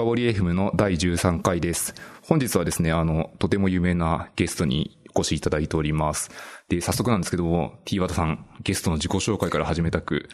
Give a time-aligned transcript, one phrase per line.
[0.00, 1.94] 深掘り FM の第13回です。
[2.22, 6.30] 本日はですね、あの、とても有名なゲストにお越しいただいております。
[6.70, 10.30] で、早速なんですけども、T 和田さん、ゲストの自己紹介から始めたく、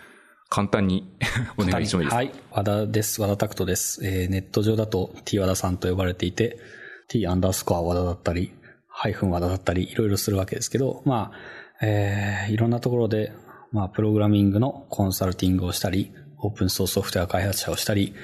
[0.50, 1.12] 簡単に
[1.58, 2.32] お願いしてもいいですはい。
[2.52, 3.20] 和田です。
[3.20, 4.06] 和田拓人です。
[4.06, 6.60] えー、ネット上だと T 和田さんと呼ばれていて、
[7.08, 8.52] T アンダースコア和田だったり、
[8.86, 11.32] ハイフン和田だったり、いろいろするわけですけど、ま
[11.80, 13.32] あ、えー、いろんなところで、
[13.72, 18.14] まあ、プログラミングのコンサルティングをしたり、オープンソースソフトウェア開発者をしたり、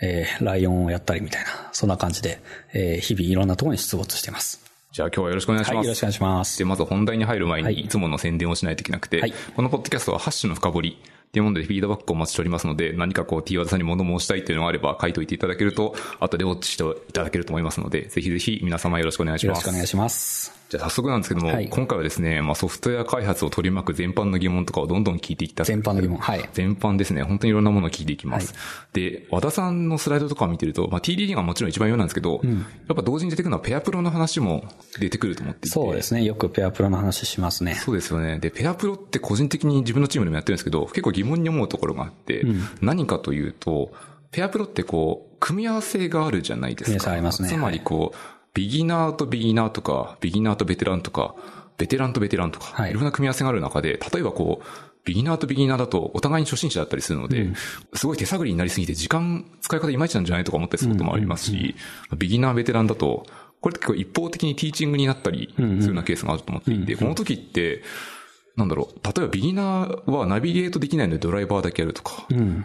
[0.00, 2.40] えー、ライオンをやったりみたいな、そんな感じで、
[2.72, 4.60] えー、日々いろんなところに出没しています。
[4.92, 5.76] じゃあ今日はよろしくお願いします。
[5.76, 6.58] はい、よろしくお願いします。
[6.58, 19.58] で、まず本題に入る前に、はいいつもの宣伝をしないといけなくて、はいこのポッドキャストはハッシュの深掘りっていうものでフィードバックをお待ちしておりますので、何かこう T 和田さんに物申したいっていうのがあれば書いといていただけると、後でウォッチしていただけると思いますので、ぜひぜひ皆様よろしくお願いします。
[19.58, 20.59] よろしくお願いします。
[20.70, 26.18] じゃあ早速なんですけども、はい今回はですね、まあソフトウェア開発を取り巻く全般の疑問とかをどんどん聞いていった全般の疑問。
[26.18, 26.48] はい。
[26.52, 28.54] 全般ですね、本当にいろんなものを聞いていきます。
[28.92, 32.50] で、和田さんのスライドとかを見てると、まあ TDD がもちろん一番上なんですけど、や
[32.92, 34.64] っぱ同時に出てくるのはペアプロの話も
[35.00, 35.74] 出てくると思っていて。
[35.74, 36.22] そうですね。
[36.22, 37.74] よくペアプロの話しますね。
[37.74, 38.38] そうですよね。
[38.38, 42.46] で、ペアプロって個人的に自分のチームでもやってるんですけど、結構疑問に思うところがあって、
[42.80, 43.92] 何かというと、
[44.30, 46.98] ペアプロってこう、組み合わせがあるじゃないですか。
[46.98, 51.34] 組み合わせありますねつまりこう、ビギナーとビギナーとか、ビギナーとベテランとか、
[51.78, 52.90] ベテランとベテランとか、はい。
[52.90, 54.66] いろんな組み合わせがある中で、例えばこう、
[55.04, 57.52] ビギナーとビギナーだとお互いに初心者だったりするので、
[57.94, 61.74] すごい手探りになりすぎて時間使い方いまいちなんじゃないとか思ったりすることもありますし、
[62.18, 63.26] ビギナーベテランだと、
[63.60, 67.82] これって結構一方的にティーチングになったりするようなケースがあると思っていて、この時って、
[68.56, 72.64] なんだろう、例えばビギナーはナビゲートできないのでドライバーだけやるとか、うん。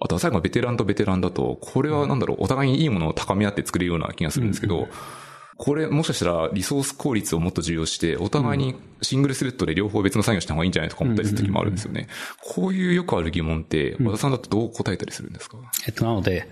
[0.00, 4.88] あとは最後はベテランとベテランだと、これはなんだろう、お互いにいいものを高め合って作れるような気がするんですけど、
[5.56, 12.08] これもしかしたらリソース効率をもっと重要して、お互いにシングルスレッドで両方別の作業した方がいいんじゃないとか思ったりする時もあるんですよね。
[12.40, 15.58] こういうよくある疑問って、和田さんだとどう答えたりするんですか？
[15.86, 16.48] えっと、なので、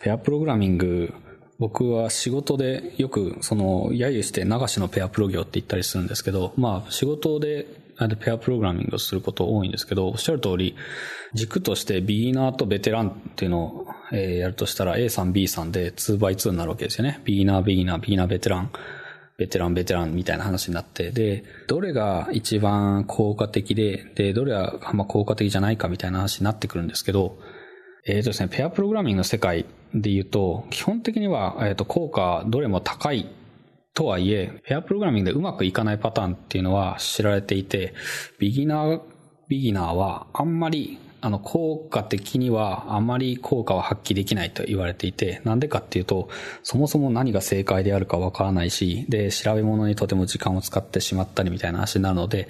[0.00, 1.14] ペアプログラミング、
[1.60, 7.66] 僕は仕事でよく、その、揶揄して流しのペアプロ業って言ったりするんですけど、まあ、仕事で、
[8.00, 10.74] あのペアプログラミングをすること多いんですけど、おっしゃる通り、
[11.34, 17.20] 軸としてビギナーとベテランっていうのを、えやるとしたら A さん B さんで 2x2 になるわけですよね。
[17.24, 18.70] ビギナー、ビギナー、ビギナー、ベテラン。
[19.36, 27.38] ベテラン、ベテランみたいな話になって、で、どれが一番効果的で、で、どれはあんま効果的じゃないかみたいな話になってくるんですけど、
[28.06, 33.28] えっ、とですね、ペアプログラミングの世界で言うと、基本的には、えっ、と、効果どれも高い
[33.94, 37.94] とはいえ、ペアプログラミングでうまくいかないパターンっていうのは知られていて、
[38.38, 39.00] ビギナー、
[39.48, 46.28] ビギナーはあんまり、あの、効果的にはあまり効果を発揮できないと言われていて、なんでかっていうと、
[46.62, 52.48] そもそも何が正解であるかわからないし、で、調べ物にとても時間を使ってしまったりみたいな話になるので、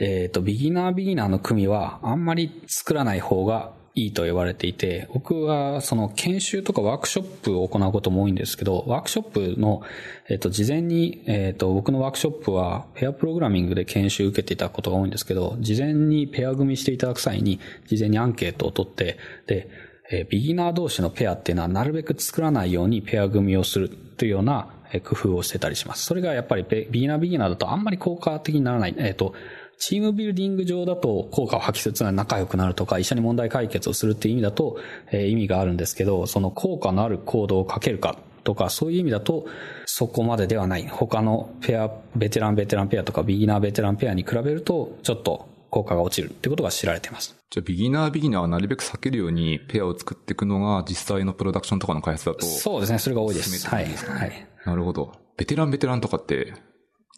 [0.00, 9.82] えっ、と、ビギナービギナーの組はあんまり作らない方がいいと言われていて、僕はその研修とかワークショップを行うことも多いんですけど、ワークショップの、
[10.28, 19.68] えっ、と、事前に、えっ、と、僕のワークショップはペアプログラミングで研修受けていたことが多いんですけど、事前にペア組みしていただく際に、事前にアンケートを取って、で、
[20.10, 24.68] えビギナー同士のペアっていうのはなるべく作らないようにペア組みをするというような
[25.04, 26.04] 工夫をしてたりします。
[26.04, 28.94] それがやっぱりビギナービギナーだとあんまり効果的にならない。
[28.96, 29.34] えっ、と、
[29.78, 34.78] チームビルディング上だと効果を発揮するつまり仲良くなるとか一緒に問題解決をするっていう意味だと、
[35.10, 39.46] えー意味があるんですけど、その効果のあるコードをかけるかとかそういう意味だと
[39.84, 40.86] そこまでではない。
[40.88, 47.36] 他のペア、ベテランベテランペアとかビギナーベテランペアに比べるとちょっと効果が落ちるってことが知られています。
[47.50, 52.44] じゃあ、ビギナービギナーはなるべく避けるようにペアを作っていくのが実際のプロダクションとかの開発だと。
[52.44, 53.68] そうですね、それが多いです。
[53.68, 53.84] はい。
[53.84, 54.46] はい。
[54.64, 55.12] なるほど。
[55.36, 56.54] ベテランベテランとかって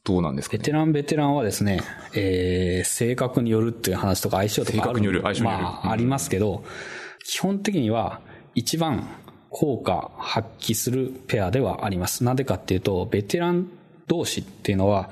[0.04, 0.58] どうなんですかね？
[0.58, 1.80] ベテラン、ベテランはですね、
[2.14, 5.62] えー、性格によるっていう話とか相性とかある性格による相性による。
[5.62, 6.64] まあ、ありますけど、
[7.24, 8.20] 基本的には
[8.54, 9.06] 一番
[9.50, 12.24] 効果発揮するペアではあります。
[12.24, 13.68] なんでかっていうと、ベテラン
[14.06, 15.10] 同士っていうのは、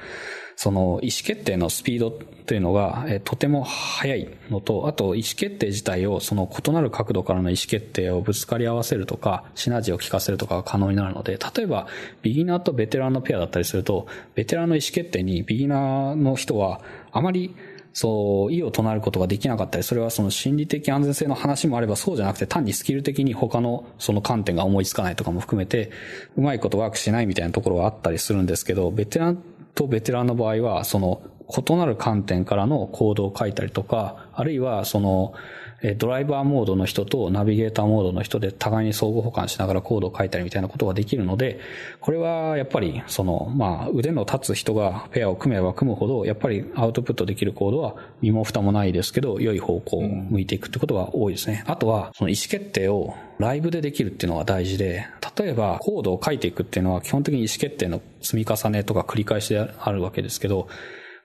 [0.60, 11.87] その意思決定のスピードというのが、えとても速いのと、あと意思決定自体をその異なる角度からの意思決定をぶつかり合わせるとか、シナジーを効かせるとかが可能になるので、例えば
[12.22, 16.81] ビギナーとベテランのペアだったりすると、ベテランの意思決定にビギナーの人は
[17.12, 17.54] あまり
[17.93, 25.93] そう、意を唱えることができなかったり、それはその心理的安全性の話もあれば、そうじゃなくて単にスキル的に他のその観点が思いつかないとかも含めて、
[26.37, 29.43] うまいことワークしないみたいなところはあったりするんですけど、ベテラン
[29.78, 35.34] とベテランの場合は、その異なる観点からの行動を書いたりとか、あるいはその、
[35.80, 41.60] えドライバーモードの人とナビゲーターモードの人で互いに相互補完しながらコードを書いたりみたいなことができるので、
[42.00, 51.62] これはやっぱりその、まあ腕の立つ人がペアを組めば組むほど、やっぱりアウトプットできるコードは身も蓋もないですけど、良い方向を向いていくってことが多いですね。
[51.66, 60.66] あとは、その意思決定をライブでできるっていうのが大事で、例えばコードを書いていくっていうのは基本的に意思決定の積み重ねとか繰り返しであるわけですけど、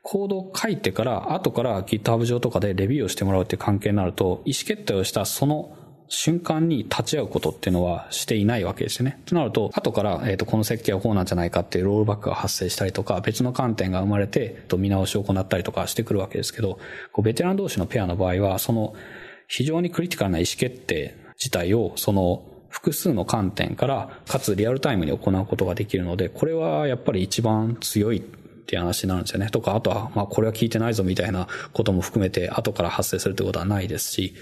[0.04, 5.76] コードを書いてから、後から GitHub 上とかでレビューをしてもらうっていう関係になると、意思決定をしたその
[6.10, 9.22] 瞬間に立ち会うことっていうのはしていないわけですよね。
[9.26, 16.80] となると、後から、えっ、ー、と、この設計はこうなんじゃないかっていうロールバックが発生したりとか、別の観点が生まれて、見直しを行ったりとかしてくるわけですけど、
[17.14, 18.94] こうベテラン同士のペアの場合は、その
[19.48, 28.24] 非常にクリティカルな意思決定自体を、その複数の観点から、かつリアルタイムに行うことができるので、これはやっぱり一番強い
[28.64, 29.50] っていう話になるんですよね。
[29.50, 34.34] とか、あとは、まあこれは聞いてないぞみたいなことも含めて後から発生するってことはないですし、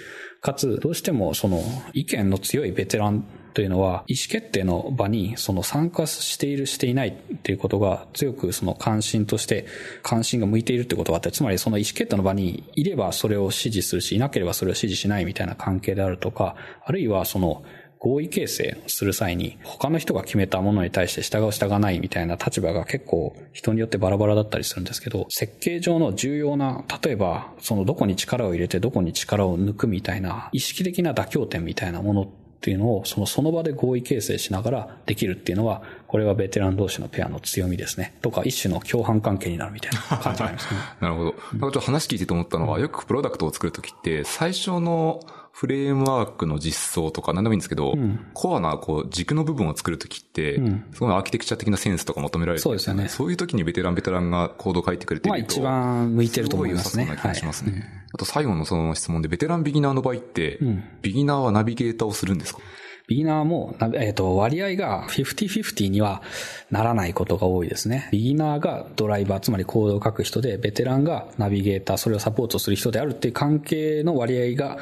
[0.41, 1.62] かつ、どうしてもその
[1.94, 3.23] 意見の強いベテラン
[3.53, 9.65] というのは、意思決定の場にその参加している、していないっていうことが強くその関心として
[10.03, 17.63] 関心が向いているってことがあって、つまりその意思決定の場にいればそれを支持するし、いなければそれを支持しないみたいな関係であるとか、あるいはその
[18.01, 32.27] 合意形成する際に他の人が決めたものに対して従う従わないみたいな立場が結構人によってバラバラだったりするんですけど、設計上の重要な、例えばそのどこに力を入れてどこに力を抜くみたいな意識的な妥協点みたいなものっ
[32.59, 38.18] ていうのをそのその場で合意形成しながらできるっていうのは、これはベテラン同士のペアの強みですね。
[38.24, 40.80] とか一種の共犯関係になるみたいな感じがありますね。
[41.01, 41.31] なるほど。
[41.31, 45.19] ちょっと話聞いてて思ったのは、よくプロダクトを作るときって最初の
[45.51, 53.09] フレームワークの実装とか何でもいいんですけど、うん、コアなこう軸の部分を作るときって、うん、すごいアーキテクチャ的なセンスとか求められる、そうですよね。
[53.09, 55.30] そういうときにベテランベテランがコードを書いてくれてると。
[55.30, 57.06] まあ一番向いてると思いますね。
[57.06, 57.71] すごい良さそうな気がしますね。
[57.74, 57.83] はい、
[58.13, 62.62] あと最後のその質問で、ベテランビギナーの場合って、うん、ビギナーはナビゲーターをするんですか？
[63.07, 66.21] ビギナーも、えっ、ー、と、割合が50-50には
[66.69, 68.07] ならないことが多いですね。
[68.09, 74.77] ビギナーがドライバー、つまりコードを書く人で、ベテランがナビゲーター、それをサポートする人であるっていう関係の割合が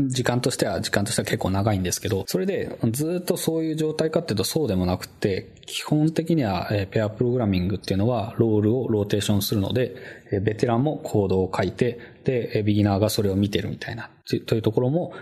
[0.00, 9.94] 時間としては、時間としては結構長いんですけど、それでずっとそういう状態かっていうとそうでもなくて、基本的にはペアプログラミングっていうのはロールをローテーションするので、
[10.42, 14.10] ベテランもコードを書いて、で、ビギナーがそれを見てるみたいな、
[14.46, 15.12] というところも、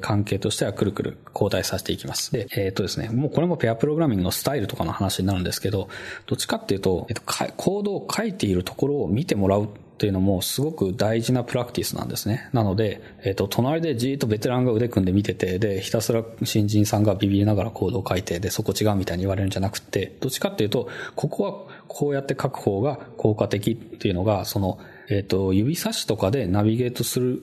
[0.00, 2.32] 関係としてはくるくる交代させていきます。
[2.32, 5.88] で、えっ、とですね、もうこれもペアプログラミングのスタイルとかの話になるんですけど、
[6.26, 9.68] どっちかっていうと、えっと、コードを書いているところを見てもらう
[10.02, 12.48] っていうのもすごく大事なプラクティスなんですね。
[12.52, 27.40] なので、えっ、と、隣でじーっとベテランが腕組んで見てて、で、ひたすら新人さんがビビりながらコードを書いて、で、そこ違うみたいに言われるんじゃなくて、どっちかっていうと、ここはこうやって書く方が効果的っていうのが、その、えっ、と、指差しとかでナビゲートする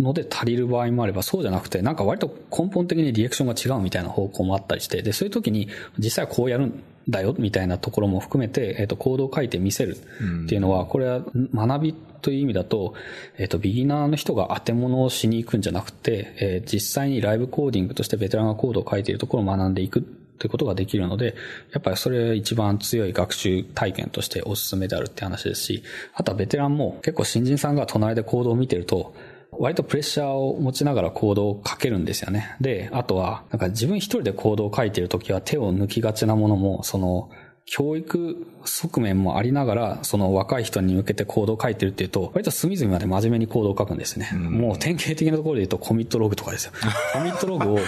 [0.00, 5.68] ので足りる場合もあれば、そうじゃなくて、なんか割と根本的にリアクションが違うみたいな方向もあったりして、で、そういう時に
[5.98, 6.72] 実際こうやる
[7.08, 11.22] だよみたいなところも含めて、えっ、と、コードを書いて見せるっていうのは、これは
[11.54, 12.94] 学びという意味だと、
[13.38, 20.02] えっ、と、ビギナーの人が当て物をしに行くんじゃなくて、えー、実際にライブコーディングとしてベテランがコードを書いているところを学んでいく
[20.38, 21.34] ということができるので、
[21.72, 25.82] やっぱりそれ一番強い学習体験としておすすめであるって話ですし、
[26.14, 29.14] あとはベテランも結構新人さんが隣でコードを見てると、
[29.50, 32.56] 割とプレッシャーを持ちながらコードを書けるんですよね。
[32.60, 37.30] で、あとは、なんか自分一人でコードを書いているときは手を抜きがちなものも、その、
[37.70, 44.30] 教育側面もありながら、その若い人に向けてコードを書いてるっていうと、割と隅々まで真面目にコードを書くんですね。
[44.32, 46.72] うん、もう典型的なところで言うとコミットログとかですよ。
[47.12, 47.78] コミットログを、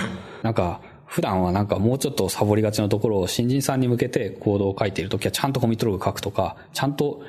[0.42, 7.22] なんか、普段はなんかもうちょっとサボりがちなところを新人さんに向けてコードを書いているときはちゃんとコミットログ書くとか、ちゃんと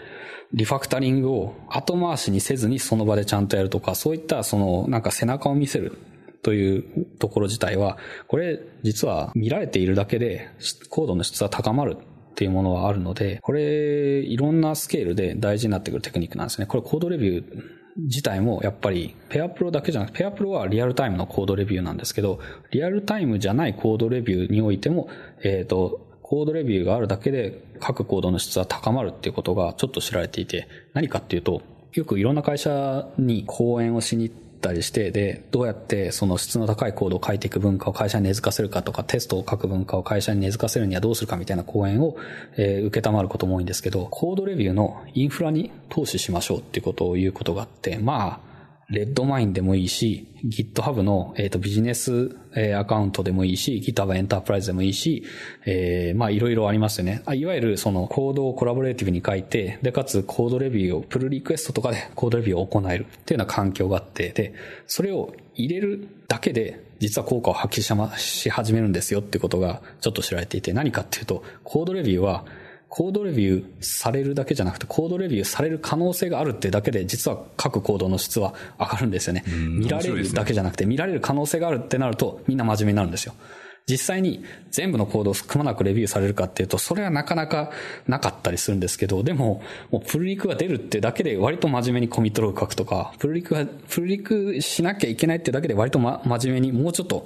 [0.54, 5.98] リファクタリングを後回しにせずにその場でちゃんとやるとか、そういったそのなんか背中を見せる
[6.44, 10.50] というところ自体は、これ実は見られているだけで
[10.90, 16.66] コードの質は高まるっていうものはあるので、これいろんなスケールで大事になってくるテクニックなんですね。
[16.66, 17.64] これコードレビュー
[17.98, 22.40] 自体もやっぱりペアプロだけじゃなくて、ペアプロはリアルタイムのコードレビューなんですけど、
[22.72, 25.10] リアルタイムじゃないコードレビューにおいても、
[25.44, 31.62] えっ、と、コードレビューがあるだけで各コードの質は高まるっていうことがちょっと知られていて、何かっていうと、
[31.92, 42.16] よくいろんな会社に講演をしに行ったりして、で、どうやってその質の高いコードを書いていく文化を会社に根付かせるかとか、テストを書く文化を会社に根付かせるにはどうするかみたいな講演を、
[42.56, 48.51] えー、受けたまることも多いんですけど、コードレビューのインフラに投資しましょうっていうことを言うことがあって、まあ、
[48.92, 55.24] レッドマインでもいいし、GitHub の、えっ、と、ビジネス、えー、アカウントでもいいし、GitHub エンタープライズでもいいし、
[55.66, 57.22] えー、まあ、いろいろありますよね。
[57.26, 64.54] あいわゆる、その、コードをコラボレーティブに書いて、で、かつ、コードレビューを、プルリクエストとかでコードレビューを行えるっていうような環境があって、で、
[64.88, 72.46] それを入れるだけで、実は効果を発揮し始めるんですよってことが、ちょっと知られていて、何かっていうと、コードレビューは、
[72.92, 79.46] コードレビューされるだけじゃなくて、コードレビューされる可能性があるってだけで、実は各コードの質は上がるんですよね。
[79.48, 83.34] 見られるだけじゃなくて、見られる可能性があるってなると、みんな真面目になるんですよ。
[83.90, 87.72] 実際に全部のコードをくまなくレビューされるかっていうと、それはなかなか
[88.08, 97.26] なかったりするんですけど、でも、もうプルリクが出るってだけで割と真面目にコミットログ書くとか、プルリクが、プルリクしなきゃいけないってだけで割と、ま、真面目にもうちょっと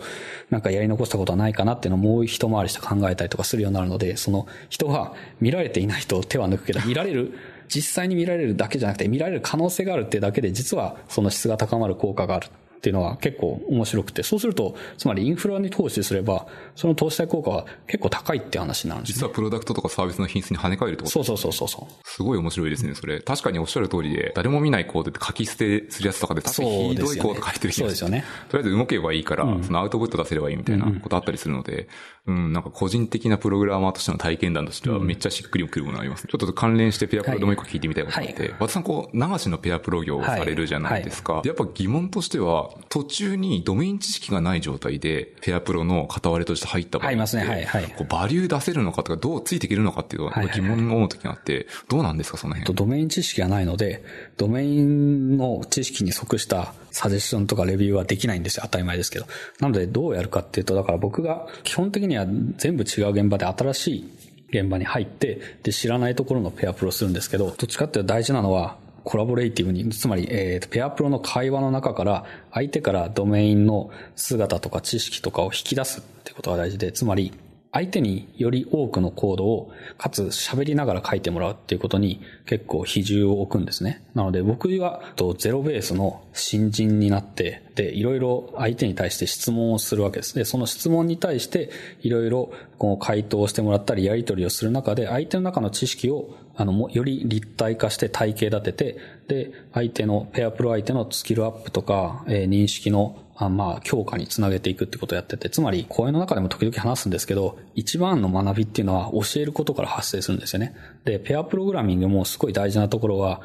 [0.49, 12.47] なんかやり残したことはないかなっていうのをもう一回りして考えたりとかするようになるので、その人は見られていない人を手は抜くけど、見られる実際に見られるだけじゃなくて見られる可能性があるってだけで実はその質が高まる効果がある。
[12.85, 21.23] っていうのは結構面白くて、そうすると、つまりインフラに投資すれば、その投資対効果は結構高いって話になるんです、ね、実はプロダクトとかサービスの品質に跳ね返るってこと？
[21.23, 21.93] そうそうそうそう。
[22.03, 23.21] すごい面白いですね、それ。
[23.21, 28.23] 確かにおっしゃる通りで、誰も見ないコードって書き捨てするやつとかで、確かにひどいコード書いてる人そうですよね。
[28.49, 31.87] とりあえず動けばいいから、そのアウトプット出せればいいみたいなことあったりするので、
[32.27, 41.41] うん、なんか個人的なプログラマーとしての体験談としてはめっちゃしっくりくるものがあります、ね、ちょっと関連してペアプロでもう一個聞いてみたいことがあって、和田さんこう、流しのペアプロ業をされるじゃないですか。
[41.45, 47.83] やっぱ疑問としては、途中にドメイン知識がない状態で、ペアプロの片割れとして入った場合、入りますね、はい、はい。
[47.95, 52.75] こう、バリュー出せるのかとか、どうついていけるのかっていうのは疑問を思うときがあって、どうなんですか、その辺？
[52.75, 54.03] ドメイン知識がないので、
[54.37, 58.63] ドメインの知識に即したサジェッションとかレビューはできないんですよ。
[58.65, 59.25] 当たり前ですけど。
[59.59, 62.25] なので、どうやるかっていうと、だから僕が基本的には
[62.57, 77.31] 全部違う現場で新しい現場に入って、で、知らないところのペアプロするんですけど、どっちかっていうと大事なのは、コラボレイティブに、つまり、えー、ペアプロの会話の中から、相手からドメインの姿とか知識とかを引き出すってことが大事で、つまり、
[77.75, 84.01] 相手により多くのコードを、かつ喋りながら書いてもらうっていうことに結構比重を置くんですね。
[84.15, 85.01] なので僕は
[85.37, 90.35] ゼロベースの新人になって、で、いろいろ相手に対して質問をするわけです。
[90.35, 91.69] で、その質問に対して
[92.01, 98.97] いろいろこう回答してもらったりやり取りをする中で、相手の中の知識をあの、より立体化して体系立てて、
[99.27, 110.73] で、相手の、ペアプロ相手のスキルアップとか、えー、認識のあまあ、強化につなげていくってことをやってて、つまり、講演の中でも時々話すんですけど、一番の学びっていうのは教えることから発生するんですよね。
[111.03, 113.41] で、ペアプログラミングもすごい大事なところは、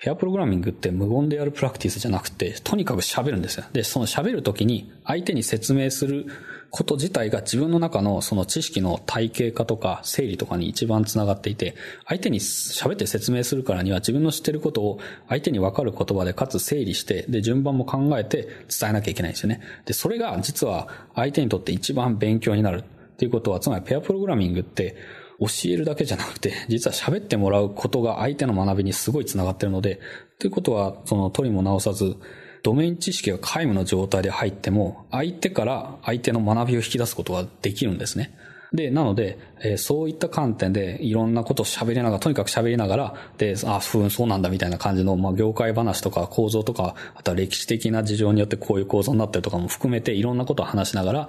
[0.00, 3.64] ペアプログラミングって無言でやるプラクティスじゃなくて、とにかく喋るんですよ。
[3.74, 6.26] で、その喋るときに相手に説明する
[6.74, 19.60] こと自体が自分の中のその知識の体系化とか整理とかに一番つながっていて、相手に喋って説明するからには自分の知ってることを相手にわかる言葉でかつ整理して、で、順番も考えて伝えなきゃいけないんですよね。
[19.84, 24.96] で、それが実は相手にとって一番勉強になるっていうことは、つまりペアプログラミングって
[25.38, 30.00] 教えるだけじゃなくて、実は喋ってもらうことが相手の学びにすごい繋がってるので、
[30.40, 32.16] ということは、その取りも直さず、
[32.64, 38.34] ドメイン知識が皆無の状態で入っても、相手から相手の学びを引き出すことができるんですね。
[38.72, 51.28] で、なので、えー、そういった観点でいろんなことを喋りながら、とにかく喋りながら、で、あ、そうなんだみたいな感じの、まあ、業界話とか構造とか、あとは歴史的な事情によってこういう構造になったりとかも含めていろんなことを話しながら、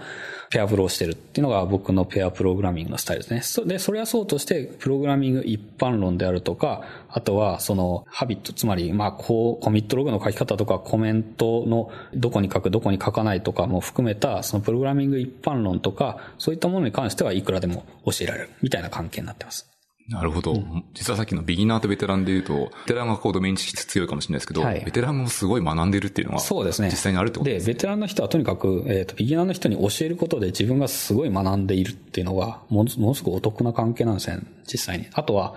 [0.50, 3.68] ペアプローしてるっていうのが僕のペアプログラミングのスタイルですね。
[3.68, 19.75] で、それはそうとして、プログラミング一般論であるとか、あとはそのハビット、つまり、まあ、こう、コミットログの書き方とか、コメントのどこに書く、どこに書かないとかも含めた、そのプログラミング一般論とか、そういったものに関してはいくらでも教えられるみたいな関係になってます。
[20.07, 26.89] なるほど、うん、実はさっきのビギナーとベテランで言うと、ベテランがこうドメイン知識強いかもしれないですけど、はい、ベテランもすごい学んでるっていうのは、そうですね。
[26.89, 27.74] 実際にあるってことですね。
[27.74, 35.07] で、ベテランの人はとにかく、えっ、ー、と、ビギナーの人に教えることで自分がすごい学んでいるっていうのが、ものものすごくお得な関係なんですね、実際に。
[35.13, 35.55] あとは、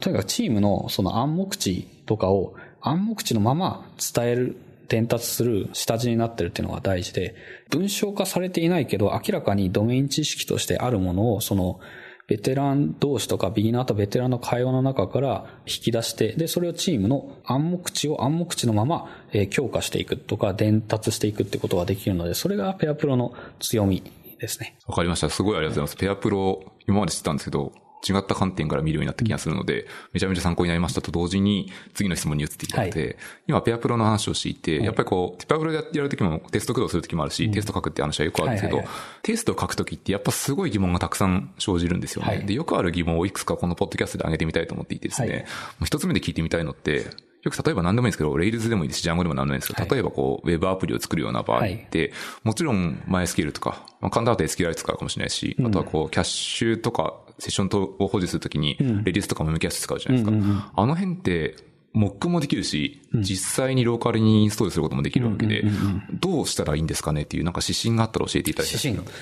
[0.00, 4.56] とにかくチームのその暗黙知とかを暗黙知のまま伝える
[4.88, 7.34] 伝達する下地になってるっていうのが大事で、
[7.70, 11.80] 文章化されていないけど、明らかにドメイン知識としてあるものを、その、
[12.26, 19.08] ベテラン同士とかビギナーとベテランの会話の中から引き出して、で、それをチームの暗黙知を暗黙知のまま、
[19.50, 24.02] 強化していくとか伝達していくってことができるので、それがペアプロの強み
[24.40, 24.76] ですね。
[24.86, 25.30] わかりました。
[25.30, 25.96] すごいありがとうございます。
[25.96, 27.72] ペアプロ、今まで知ってたんですけど、
[28.08, 33.16] 違った観点から見るようになった気がするので、めちゃめちゃ参考になりましたと同時に、次の質問に移っていただいて、はい、
[33.48, 38.82] 今、ペアプロの話をしていて、やっぱりこう、ペアプロでやるときもテスト駆動するときもあるし、テスト書くって話はよくあるんですけど、
[39.22, 42.44] テストを書くときってやっぱすごい疑問がたくさん生じるんですよね。
[42.46, 45.46] で、よくある疑問をいくつかこのポッドキャストで上げてみたいと思っていてですね、
[45.84, 47.06] 一つ目で聞いてみたいのって、
[47.46, 52.12] よく例えば何でもいいんですけど、Rails でもいいですし、Django でも何でもいいんですけど、例えばこう、ウェブアプリを作るような場合って、
[52.42, 60.72] もちろん MySQL とか、まあ、簡単だと SQL 使うかもしれないし、あとはこう、キャッシュとか、セッションを保持するときに、レディスとかもメキャッシュ使うじゃないですか。
[60.74, 61.56] あの辺って、
[61.92, 65.64] モックもできるし、実際にローカルにインストールすることもできるわけで、
[66.12, 69.16] どうしたらいいんですかねっていうなんか指針があったら教えていただきたい指針、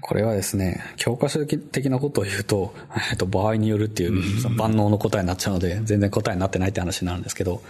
[0.00, 2.74] これはですね、教科書的なことを言うと、
[3.12, 7.62] えっと、場合によるっていう万能の答えになっちゃうので、全然答えになってないって話になるんですけど、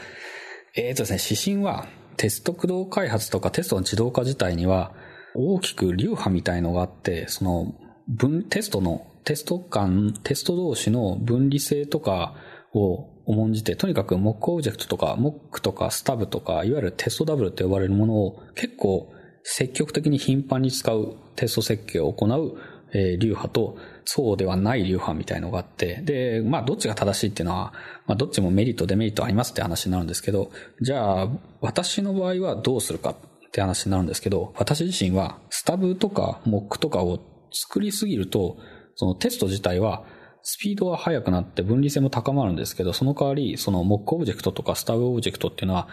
[0.76, 4.92] えっ、とですね、指針はテスト駆動開発とかテストの自動化自体には
[5.34, 7.74] 大きく流派みたいのがあって、その
[8.06, 12.36] 分、テストの、テスト間、テスト同士の分離性とか
[12.72, 22.56] を重んじて、とにかく Mock オブジェクトとか Mock とか Stub とか、いわゆるテストダブルと呼ばれるものを結構積極的に頻繁に使うテスト設計を行う、
[22.92, 27.72] え流派と、そうではない流派みたいのがあって、で、まあどっちが正しいっていうのは、
[28.06, 30.52] まあどっちもメリット、デメリットありますって話になるんですけど、
[30.82, 31.28] じゃあ
[31.60, 33.16] 私の場合はどうするかっ
[33.50, 37.18] て話になるんですけど、私自身はスタブとか Mock とかを
[37.52, 38.58] 作りすぎると、
[38.96, 40.04] そのテスト自体は
[40.48, 45.88] スピードは速くなって分離性も高まるんですけど、その代わり、その Mock オブジェクトとかスタブオブジェクトっていうのは、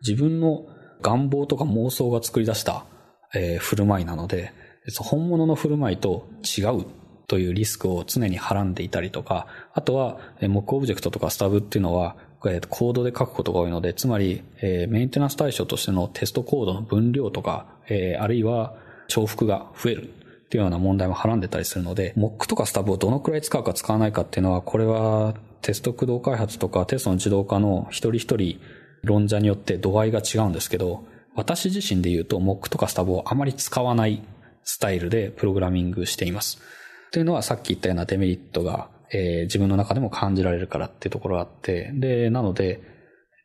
[0.00, 0.64] 自分の
[1.02, 2.86] 願望とか妄想が作り出した、
[3.34, 4.54] えー、振る舞いなので、
[4.98, 6.86] 本物の振る舞いと違う
[7.26, 18.74] というリスクを常にはらんでいたりとか、あとは、Mock オブジェクトとかスタブっていうのは、コードで書くことが多いので、つまり、えー、メンテナンス対象としてのテストコードの分量とか、えー、あるいは
[19.08, 20.14] 重複が増える。
[20.48, 28.58] っていうような問題もはらんでたりするので、Mock とかスタブをどのくらい使うか使わないかっていうのは、これはテスト駆動開発とかテストの自動化の一人一人
[29.02, 34.22] 論者によって度合いが違うんですけど、私自身で言うと Mock とかスタブをあまり使わない
[34.64, 36.62] スタイルでプログラミングしています。
[37.10, 42.80] というのはさっき言ったようなデメリットが、えー、自分の中でも感じられるからっていうところがあって、で、なので、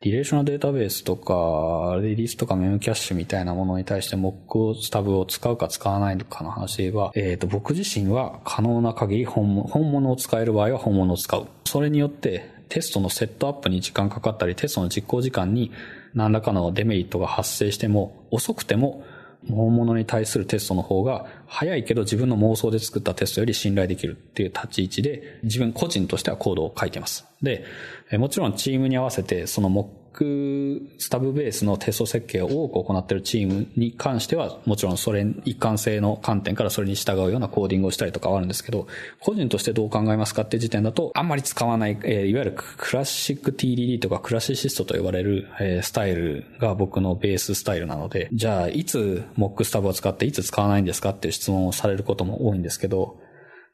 [0.04, 11.46] リレーショナルデータベースとか、レディスとかメモキャッシュみたいなものに対してモック、スタブを使うか使わないかの話で言えば、えっ、ー、と、僕自身は可能な限り本物を使える場合は本物を使う。
[11.64, 15.72] それによってテストのセットアップに時間かかったり、テストの実行時間に
[16.12, 19.04] 何らかのデメリットが発生しても、遅くても
[19.50, 27.26] 本物に対するテストの方が早いけど自分の妄想で作ったテストより信頼できるっていう立ち位置で自分個人としてはコードを書いてます。
[27.42, 27.64] で、
[28.12, 29.68] もちろんチームに合わせてその
[30.14, 38.86] クスタブベースのテスト設計を多く行っているチームに関しては、もちろんそれ、一貫性の観点からそれに従うようなコーディングをしたりとかはあるんですけど、
[39.20, 53.18] 個人としてどう考えますかって時点だと、あんまり使わない、えー、いわゆるクラシック TDD とかクラシシストと呼ばれる、えー、スタイルが僕のベーススタイルなので、じゃあ、いつモックスタブを使っていつ使わないんですかっていう質問をされることも多いんですけど、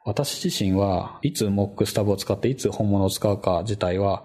[0.03, 4.23] 私自身はいつ Mock スタブを使っていつ本物を使うか自体は、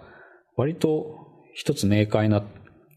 [0.57, 1.16] 割と
[1.57, 2.45] 一つ明快な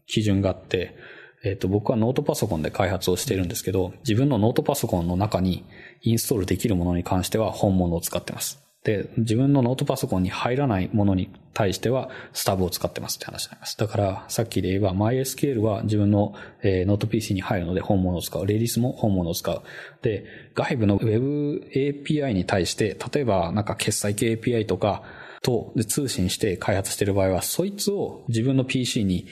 [0.06, 0.94] 基準があって、
[1.42, 5.64] えっ、ー、と、僕はノートパソコンで開発をしているんですけど、自分のノートパソコンの中に
[6.02, 8.62] インストールできるものに関しては本物を使ってます。
[8.84, 13.78] で、自分のノートパソコンに入らないものに対しては、スタブを使ってますって話になります。
[13.78, 18.46] だから、さっきで言えば、MySQL は自分の、えー、ノート PC に入るので本物を使う。
[18.46, 19.62] Redis も本物を使う。
[20.02, 25.02] で、外部の Web API に対して、例えば、なんか決済系 API とか、
[25.42, 29.26] と通信して開発している場合は、そいつを自分の PC に、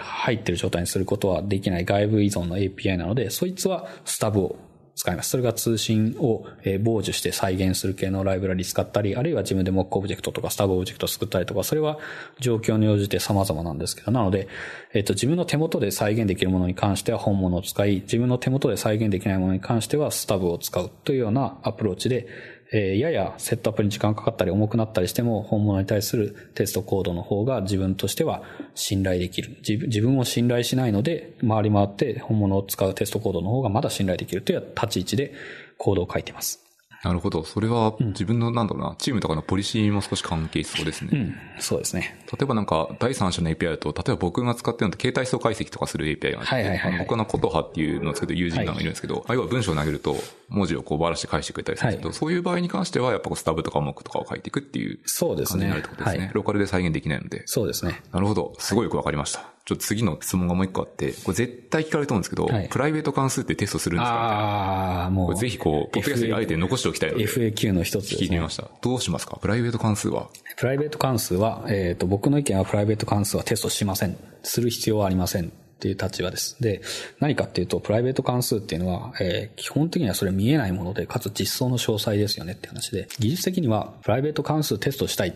[0.00, 4.56] 入っている状態にすることはできない外部依存の API なので、そいつはスタブを
[4.94, 5.30] 使います。
[5.30, 11.98] それが通信を、傍受して再現する系のライブラリ使ったり、あるいは自分で Mock オブジェクトとかスタブオブジェクト作ったりとか、それは
[12.40, 14.48] 状況に応じて様々なんですけど、なので、
[14.92, 22.26] えっ、と、自分の手元で再現できるものに関しては本物を使い、自分の手元で再現できないものに関してはスタブを使うというようなアプローチで、
[22.72, 28.42] えー、ややセットアップに時間かかったり重くなったりしても、本物に対するテストコードの方が自分としては
[28.74, 29.56] 信頼できる。
[29.62, 35.34] 自分を信頼しないので、回り回って本物を使うテストコードの方がまだ信頼できるという立ち位置で
[35.76, 36.71] コードを書いています。
[37.02, 37.42] なるほど。
[37.42, 41.10] それは自分の、なんだろうな、チームとかのポリシーも少し関係しそうですね。
[41.12, 42.16] うん、そうですね。
[42.32, 50.16] 例えばなんか、第三者の API だと、例えば僕が使ってるのって携帯層解析とかする API があって、はいはいはい、はい、僕のことはっていうのを作る友人がいるんですけど、はい、要は文章を投げると、
[50.48, 55.60] 文字をこうばらして返してくれたりするんですけど、はい、そういう場合に関しては、やっぱスタブとかモックとかを書いていくっていうそうですね。
[55.60, 56.24] 感じになるってことですね。
[56.26, 57.42] はい、ローカルで再現できないので。
[57.46, 58.00] そうですね。
[58.12, 58.54] なるほど。
[58.58, 59.51] すごいよくわかりました。
[59.64, 64.14] ちょっと次の質問がもう一個あって、これ絶対聞かれると思うんですけど、はい、プライベート関数ってテストするんですか？
[64.14, 65.36] ああ、もう。
[65.36, 67.26] ぜひこう、ポッドキャストにあえて残しておきたいので。
[67.26, 68.20] FAQ の一つです、ね。
[68.22, 68.68] 聞いてみました。
[68.82, 69.38] どうしますか？
[69.40, 70.28] プライベート関数は？
[70.56, 74.16] プライベート関数は、えっ、ー、と、僕の意見はプライベート関数はテストしません。
[74.42, 75.46] する必要はありません。
[75.46, 75.48] っ
[75.82, 76.56] ていう立場です。
[76.60, 76.80] で、
[77.18, 85.34] 何かっていうと、プライベート関数っていうのは、えー、基本的にはそれ見えないもので、かつ実装の詳細ですよねって話で、技術的にはプライベート関数テストしたい。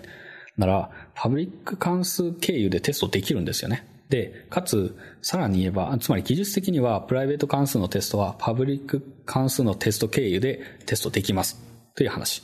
[0.57, 3.85] なら、パブリック関数経由でテストできるんですよね。
[4.09, 11.61] で、かつ、さらに言えば、つまり技術的には、プライベート関数のテストは、パブリック関数のテスト経由でテストできます。
[11.97, 12.42] という話。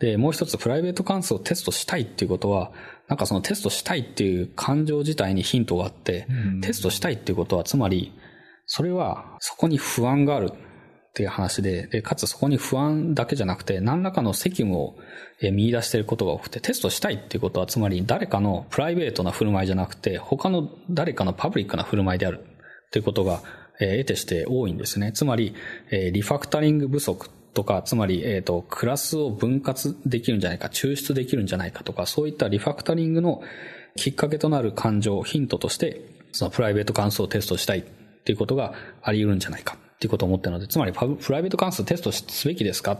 [0.00, 2.72] で、もう一つ、プライベート関数をテストしたいっていうことは、
[3.08, 6.26] なんかそのテストしたいっていう感情自体にヒントがあって、
[6.60, 8.12] テストしたいっていうことは、つまり、
[8.66, 10.52] それは、そこに不安がある
[11.18, 14.94] っていう話で、で、かつそこに不安だけじゃなくて、何らかの責務を
[15.50, 22.38] 見出していることが多くて、テストしたいっていうことは、つまり誰かのプライベートな振る舞いじゃなくて、他の誰かのパブリックな振る舞いである
[22.86, 23.42] っていうことが、
[23.80, 25.10] え得てして多いんですね。
[25.10, 25.56] つまり、
[25.90, 33.42] えリファクタリング不足とか、つまり、えっ、ー、と、クラスを分割できるんじゃないか、抽出できるんじゃないかとか、そういったリファクタリングの
[33.96, 36.00] きっかけとなる感情、ヒントとして、
[36.30, 37.82] そのプライベート関数をテストしたいっ
[38.24, 42.98] ていうことがあり得るんじゃないかっていうことを思ってるので、つまりプライベート関数テストすべきですか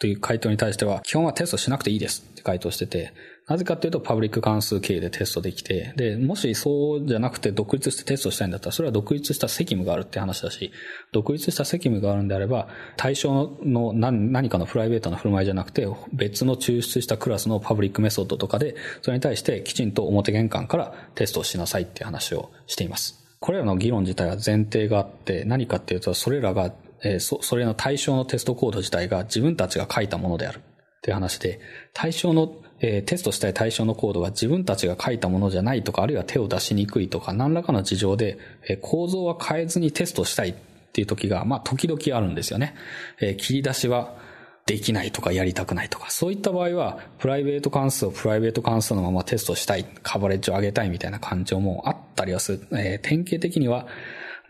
[0.00, 3.12] という回答に対しては、基本はテストしなくていいですって回答してて、
[3.46, 10.72] なぜかっていうと、パブリック関数経由でテストできて、で、もしそうじゃなくて独立してテストしたいんだったら、それは独立した責務があるって話だし、
[11.12, 23.19] 独立した責務があるんであれば、対象の何かのプライベートな振る舞いじゃなくて、別の抽出したクラスのパブリックメソッドとかで、それに対してきちんと表玄関からテストをしなさいって話をしています。
[23.40, 26.72] これらの議論自体は前提があって、何かっていうと、それらが
[27.02, 31.60] えー、そ、それの対象のテストコード自体が自分たちが書いたものであるっていう話で、
[31.92, 40.54] 対象の、えー、テストしたい対象のコードが自分たちが書いたものじゃないとか、あるいは手を出しにくいとか、何らかの事情で、えー、構造は変えずにテストしたいっ
[40.92, 42.74] ていう時が、まあ、時々あるんですよね。
[43.20, 44.18] えー、切り出しは、
[44.66, 52.66] できないとかやりたくないとか、そういった場合は、プライベート関数をプライベート関数のままテストしたい、カバレッジを上げたいみたいな感情もあったりはする。
[52.72, 53.86] えー、典型的には、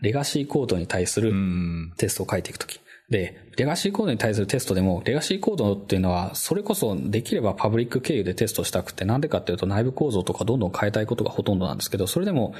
[0.01, 1.33] レガシーコードに対する
[1.97, 2.79] テストを書いていくとき。
[3.11, 12.55] で、レガシーコードに対するテストでも、レガシーコードっていうのは、それこそできればパブリック経由でテストしたくて、なんでかっていうと内部構造とかどんどん変えたいことがほとんどなんですけど、それでも、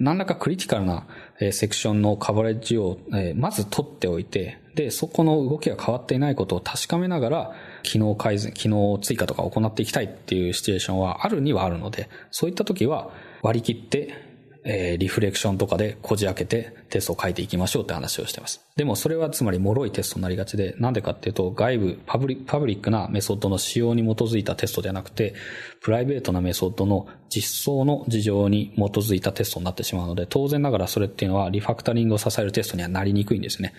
[0.00, 1.06] 何らかクリティカルな
[1.52, 2.98] セクションのカバレッジを
[3.36, 13.10] まず取っておいて、で、そこの動きが変わっていないことを確かめながら、機能改善、機能追加とかを行っていきたいっていうシチュエーションはあるにはあるので、そういった時は
[13.42, 14.32] 割り切って
[14.64, 18.60] えー、リフレクションとかでこじ開けてテストを書いていきましょうって話をしてます。
[18.76, 25.34] でもそれはつまり脆いテストになりがちで、なんでかっていうと外部、パブリックなメソッドの使用に基づいたテストではなくて、
[25.80, 33.74] プライベートなメソッドの実装の事情に基づいたテストになってしまうので、当然ながらそれっていうのはリファクタリングを支えるテストにはなりにくいんですね。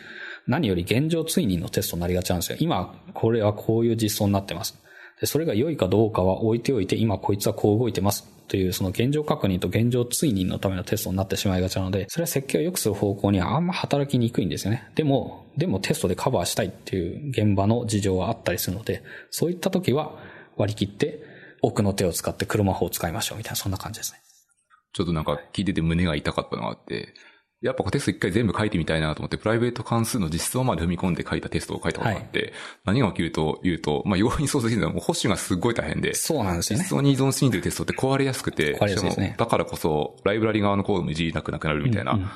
[0.48, 2.58] 何より現状追認のテストになりがちなんですよ。
[2.60, 4.78] 今、これはこういう実装になってます。
[5.20, 14.90] でそれが良いかどうかは置いておいて、今こいつはこう動いてますというその現状確認と現状追認のためのテストになってしまいがちなので、それは設計を良くする方向にはあんま働きにくいんですよね。
[14.96, 20.18] でも、でもテストでカバーしたいっていう現場の事情はあったりするので、そういった時は
[20.58, 21.24] 割り切って
[21.62, 24.20] 奥の手を使って車法を使いましょうみたいな、そんな感じですね。
[24.94, 27.14] ちょっとなんか聞いてて胸が痛かったのがあって、
[27.64, 32.52] やっぱテスト一回全部書いてみたいなと思って、プライベート関数の実装まで踏み込んで書いたテストを書いたことがあって、はい、
[32.84, 36.14] 何が起きるというと、まあ、要因想像するのは、もう保守がすごい大変で。
[36.14, 36.84] そうなんですよね。
[36.84, 39.36] 実装に依存しにいるテストって壊れやすくて、壊れやすいですね。
[39.38, 42.30] だからこそ、ライブラリ側のコードもいじりなくなくなるみたいな、うんうん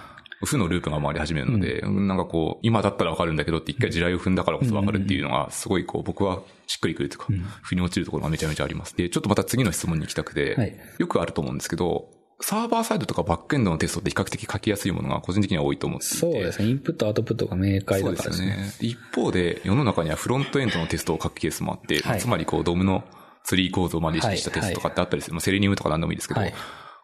[0.45, 8.95] 負のループが回り始めるので、うん、なんかこう、今だったらわかるんだけどって一回地雷を踏んだからこそわかるっていうのが、すごいこう、僕はしっくりくるというか、腑に落ちるところがめちゃめちゃあります。
[8.95, 16.15] で、ちょっとまた次の質問に行きたくて、はい、よくあると思うんですけど、サーバーサイドとかバックエンドのテストって比較的書きやすいものが個人的には多いと思っていて。
[16.17, 16.69] そうですね。
[16.69, 18.47] インプット、アウトプットが明快だからですね。
[18.47, 18.89] ですね。
[18.89, 23.03] 一方で、世の中にはフロントエンドのテストを書くケースもあって、はい、つまりこう、ドムの
[23.43, 25.33] ツリー構造まで意識したテストとかってあったりする。
[25.33, 26.53] はい、セレニウムとか何でもいいですけど、はい、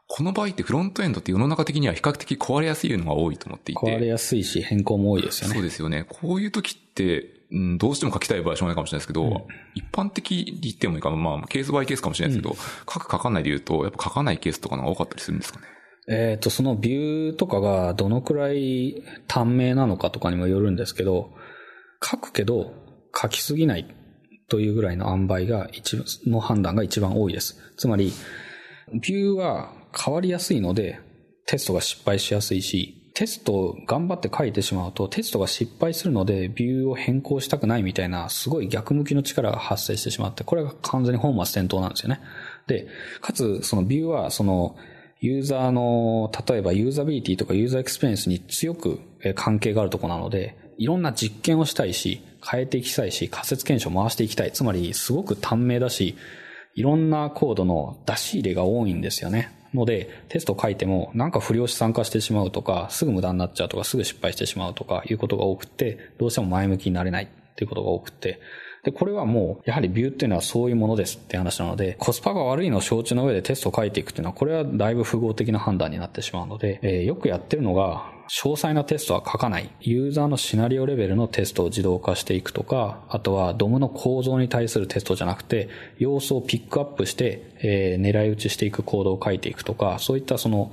[0.08, 3.82] この場合ってフロントエンドって世の中的には比較的壊れやすいのが多いと思っていて。
[3.82, 5.56] 壊れやすいし、変更も多いですよね。
[5.56, 6.06] そうですよね。
[6.08, 9.32] こういう時って、うん、どうしても書きたい場合はしょうがないかもしれないですけど、うん、
[9.76, 12.58] 一般的に言ってもいいかまあ、ケースバイケースかもしれないですけど、うん、
[12.92, 15.68] 書く書かないで言うと、やっぱ書かないケースとかのが多かったりするんですかね。
[16.08, 21.32] えっ、ー、と、そのビューとかがどのくらい短命なのかとかにもよるんですけど、
[22.04, 22.74] 書くけど
[23.16, 23.88] 書きすぎない
[24.50, 27.58] というぐらいの塩梅が一の判断が一番多いです。
[27.78, 28.12] つまり、
[28.92, 31.00] ビューは変わりやすいので、
[31.46, 42.22] テストが失敗しやすいし、テストを頑張って書いてしまうと、テストが失敗するので、ビューを変更したくないみたいな、すごい逆向きの力が発生してしまって、これが完全に本末転倒なんですよね。
[42.66, 42.88] で、
[43.22, 44.76] かつ、そのビューは、その、
[45.20, 49.00] ユーザーの、例えばユーザビリティとか user experience に強く
[49.36, 54.52] 関係があるところなので、いろんな実験をしたいし、変えていきたいし、仮説検証を回していきたい。
[54.52, 56.16] つまり、すごく短命だし、
[56.76, 59.52] いろんなコードの出し入れが多いんですよね。
[59.74, 68.40] ので、テスト書いても、なんか不良資産化してしまうとか、すぐ無駄になっちゃうとか、すぐ失敗してしまうとか、いうことが多くて、どうしても前向きになれないっていうことが多くて、
[68.84, 79.70] で、これはもう、やはりビューっていうのはそういうものですって話なので、コスパが悪いのを承知の上でテストを書いていくっていうのは、これはだいぶ符号的な判断になってしまうので、えー、よくやってるのが、詳細なテストは書かない。
[79.82, 90.72] ユーザーのシナリオレベルのテストを自動化していくとか、あとはドムの構造に対するテストじゃなくて、要素をピックアップして、えー、狙い撃ちしていくコードを書いていくとか、そういったその、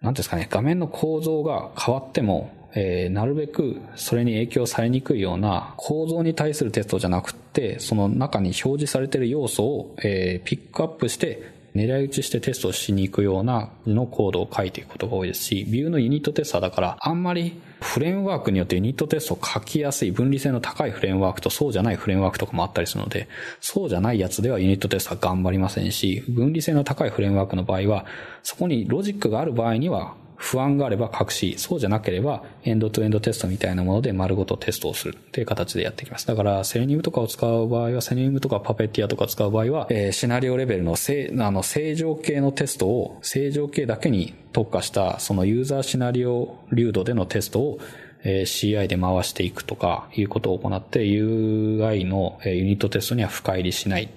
[0.00, 23.28] なんですかね、画面の構造が変わっても、えー、なるべくそれに影響されにくいような構造に対するテストじゃなくて、その中に表示されている要素を、えー、ピックアップして狙い撃ちしてテストしに行くようなのコードを書いていくことが多いですし、ビューのユニットテストだから、あんまりフレームワークによってユニットテストを書きやすい分離性の高いフレームワークとそうじゃないフレームワークとかもあったりするので、
[23.60, 28.04] そうじゃないやつではユニットテストは頑張りませんし、分離性の高いフレームワークの場合は、
[28.42, 36.26] そこにロジックがある場合には不安があれば書くし、そうじゃなければ end-to-end テストみたいなもので丸ごとテストをするっていう形でやっていきます。
[36.26, 47.78] だから Selenium とかを使う場合は、 Selenium とか Puppeteer とか使う場合は、えー、シナリオレベルの正あの正常系のテストを正常系だけに特化したそのユーザーシナリオ粒度でのテストを
[48.24, 54.08] え CI で回していくとかいうことを行って UI のユニットテストには深入りしないっ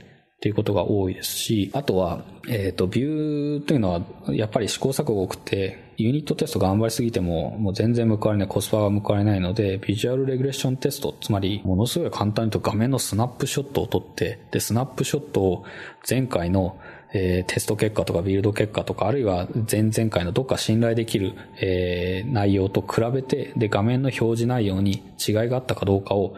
[0.44, 4.02] ていうことが多いですし、あとは、えっ、と、ビューというのは、
[4.34, 15.66] やっぱり試行錯誤多くて、ユニットテスト頑張りすぎても、もう全然報われない、コスパが報われないので、ビジュアルレグレッションテスト、つまり、ものすごい簡単にと画面のスナップショットを取って、で、スナップショットを
[16.08, 16.78] 前回の
[17.14, 26.34] えー、テスト結果とかビルド結果とか、あるいは前々回のどっか信頼できる、えー、内容と比べて、で、画面の表示内容に違いがあったかどうかを、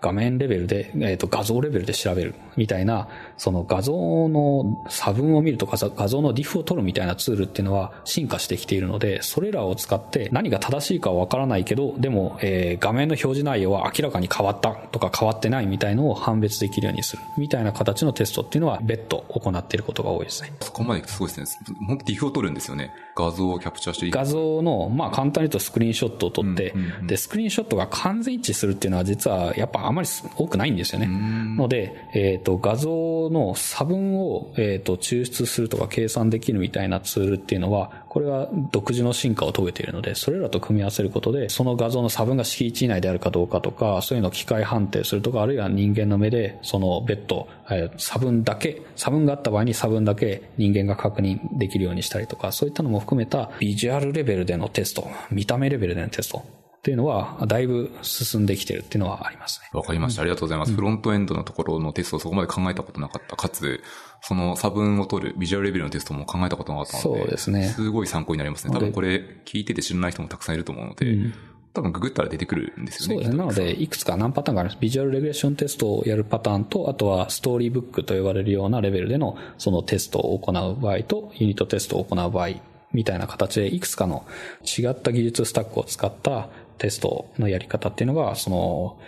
[0.00, 20.52] 画面レベルで、えっ、ー、と、画像レベルで調べるみたいな、その画像の差分を見るとか、画像のディフを取るみたいなツールっていうのは進化してきているので、それらを使って何が正しいかはわからないけど、でも、えー、画面の表示内容は明らかに変わったとか変わってないみたいのを判別できるようにするみたいな形のテストっていうのは別途行っていることが多いですね。
[20.60, 21.76] そこまですごいですね。
[21.86, 22.90] 本当ディフを取るんですよね。
[23.14, 31.08] 画像をキャプチャーして画像の、まあ簡単に言うとスクリーンショットを撮って、うんうんうん、で、スクリーンショットが完全一致するっていうのは実はやっぱあまり多くないんですよね。
[31.08, 56.44] ので、えっ、ー、と、画像の差分を、えっ、ー、と、抽出するとか計算できるみたいなツールっていうのは、これは独自の進化を遂げているので、それらと組み合わせることで、その画像の差分が敷地内であるかどうかとか、そういうのを機械判定するとか、あるいは人間の目で、その別途、え差分だけ、差分があった場合に差分だけ人間が確認できるようにしたりとか、そういったのも含めたビジュアルレベルでのテスト、見た目レベルでのテスト、
[56.80, 59.68] っていうのは、だいぶ進んできてるっていうのはありますね。
[59.74, 60.22] わかりました。
[60.22, 60.72] ありがとうございます。
[60.72, 63.36] フロントエンドのところのテストをそこまで考えたことなかった。
[63.36, 63.82] かつ、
[64.22, 67.64] その差分を取るビジュアルレベルのテストも考えたことなかったので、そうですね。
[67.64, 68.72] すごい参考になりますね。
[68.72, 71.34] 多分これ聞いてて知らない人もたくさんいると思うので、うん
[71.72, 73.14] 多分ググったら出てくるんですよね。
[73.14, 73.36] そうですね。
[73.36, 74.80] なので、いくつか何パターンがあります。
[74.80, 82.48] ビジュアルレグレッションテストをやるパターンと、あとはストーリーブックと呼ばれるようなレベルでのそのテストを行う場合と、ユニットテストを行う場合
[82.92, 84.26] みたいな形で、いくつかの
[84.64, 86.48] 違った技術スタックを使った
[86.80, 88.98] テストのやり方っていうのが、その、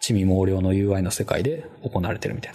[0.00, 2.52] 地味猛量の UI の世界で行われてるみたい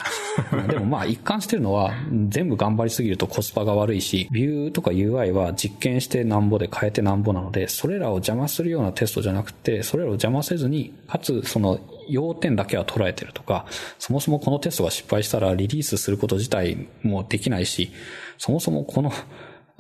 [0.52, 0.68] な。
[0.68, 1.94] でもまあ一貫してるのは、
[2.28, 13.66] 全部頑張りすぎるとコスパが悪いし、ビューとか UI は実験してなんぼで変えてなんぼなので、それらを邪魔するようなテストじゃなくて、それらを邪魔せずに、かつその要点だけは捉えてるとか、
[13.98, 17.92] そもそもこのテストが失敗したらリリースすること自体もできないし、
[18.38, 19.14] そもそもこの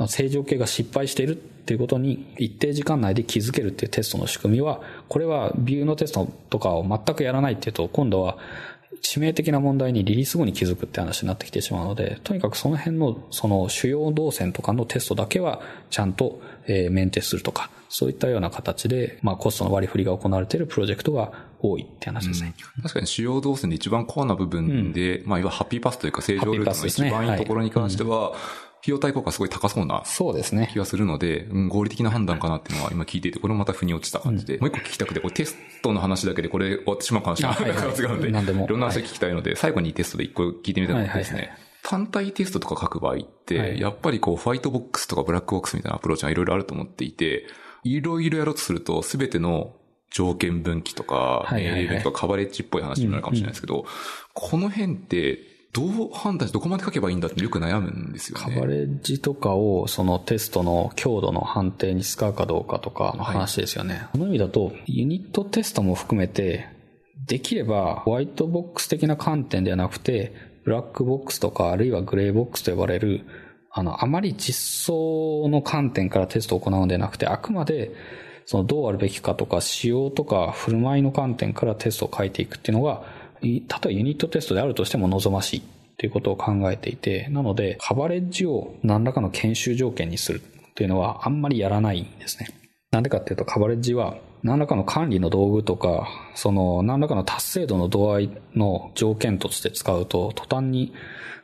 [0.05, 8.37] 正常形が失敗しているっていうことに一定時間内で気づけるっていうテストの仕組みは、これはビューのテストとかを全くやらないっていうと、今度は
[9.01, 21.31] 致命的な問題にリリース後に気づくって話になってきてしまうので、とにかくその辺のその主要動線とかのテストだけはちゃんと、えメンテするとか、そういったような形で、まあコストの割り振りが行われているプロジェクトが
[21.61, 22.53] 多いって話ですね。
[22.77, 28.33] うん、確かに主要動線で一番コアな部分で、うん、まあいわゆるハッピーパスというか正常ルートの一番いいところに関しては、
[28.81, 30.69] 費用対効果すごい高そうなそうですね。
[30.71, 34.19] 気がするので、うん、合理的な判断かなっていうのは今聞いていて、これもまた腑に落ちた。
[34.19, 37.57] 感じで、うん、もう一個聞きたくて、これテストの話だけでこれ終わってしまうかもしれない。
[37.59, 37.71] はい。
[37.71, 38.65] はい、 違うので、何でも。
[38.65, 41.19] いろんな話聞きたいので、はい、最後にテストで一個聞いてみたいのですね。
[41.19, 41.57] はいはいはい。
[41.83, 47.45] 単体テストとか書く場合って、やっぱりこう、ファイトボックスとかブラックボックスみたいなアプローチがいろいろあると思っていて、
[47.83, 49.73] いろいろやろうとすると、すべての
[50.11, 53.85] 条件分岐とか、命令分岐とかカバレッジっぽい話になるかもしれないですけど、
[54.33, 55.39] この辺って
[55.77, 58.55] どう判断してどこまで書けばいいんだってよく悩むんですよね。
[58.55, 63.93] カバレッジとかをそのテストの強度の判定に使うかどうかとかの話ですよね。
[63.93, 66.67] はい、この意味だと、ユニットテストも含めて、
[67.27, 73.25] できればホワイトボックス的な観点ではなくて、ブラックボックスとかあるいはグレーボックスと呼ばれる、
[73.71, 77.91] あの、あまり実装の観点からテストを行うんではなくて、あくまで
[78.47, 83.03] そのどうあるべきかとか、仕様とか振る舞いの観点からテストを書いていくっていうのが、
[83.41, 85.63] 例えばユニットテストであるとしても望ましいっ
[85.97, 92.49] ていうことを考えていて、なので、カバレッジを何らかの研修条件にするっていうのはあんまりやらないんですね。
[92.91, 100.93] なんでかっていうと、カバレッジは何らかの管理の道具とか、その何らかの達成度の度合いの条件として使うと、途端に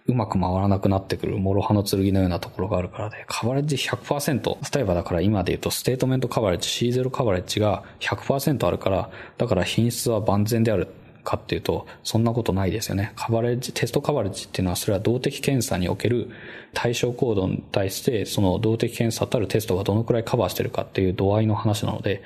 [0.05, 10.87] うまく回らなくなってくる、諸刃の剣のようなところがあるからで、カバレッジ100%、例えばだから今で言うとステートメントカバレッジ、C0 カバレッジが100%あるから、だから品質は万全である
[11.23, 13.13] かっていうと、そんなことないですよね。
[13.15, 16.29] カバレッジ、テストカバレッジっていうのは、それは動的検査における
[16.73, 22.21] 対象コードに対して、その動的検査たるテストがどのくらいカバーしてるかっていう度合いの話なので、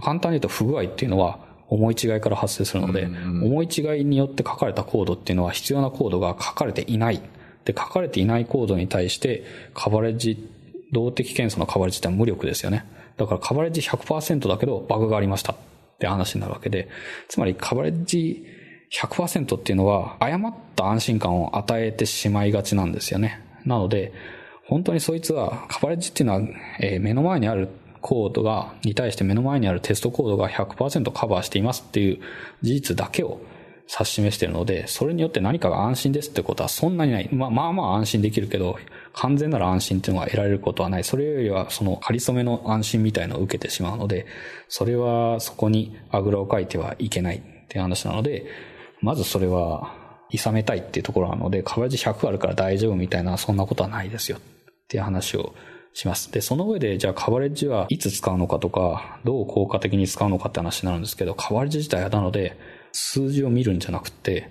[0.00, 7.20] 簡単に言うと不具合っていうのは、思い違いから発生するので、思い違いによって書かれたコードっていうのは必要なコードが書かれていない。
[7.66, 10.48] で、書かれていないコードに対して、カバレッジ、
[10.92, 12.86] 動的検査のカバレッジって無力ですよね。
[13.18, 15.56] だからカバレッジ100%だけどバグがありました
[15.98, 16.88] って話になるわけで、
[17.26, 18.46] つまりカバレッジ
[18.92, 23.42] 100%っていうのは誤った安心感を与えてしまいがちなんですよね。
[23.66, 24.12] なので、
[24.64, 26.40] 本当にそいつは、カバレッジっていうのは、
[27.00, 27.68] 目の前にある
[28.00, 32.18] コードが、に対して目の前にあるテストコードが100%カバーしていますっていう
[32.62, 33.40] 事実だけを
[33.90, 37.28] 指し示しているので、それによって何かが安心ですってことはそんなにない。
[37.32, 38.78] まあまあ安心できるけど、
[39.12, 41.04] 完全なら安心っていうのは得られることはない。
[41.04, 44.26] それよりはその仮初めの安心みたいのを受けてしまうので、
[44.68, 48.46] それはそこにあぐらをかいてはいけないっていう話なので、
[49.00, 49.94] まずそれは、
[50.30, 54.40] 諌めたいっていうところなので、カバレッジ100あるから大丈夫みたいな、そんなことはないですよっ
[54.88, 55.54] ていう話を
[55.94, 56.30] します。
[56.30, 62.56] で、その上で、じゃあカバレッジはいつ使うのかとか、どう効果的に使うのかって話になるんですけど、カバレッジ自体はなので、
[62.92, 64.50] 数字を見るんじゃなくて、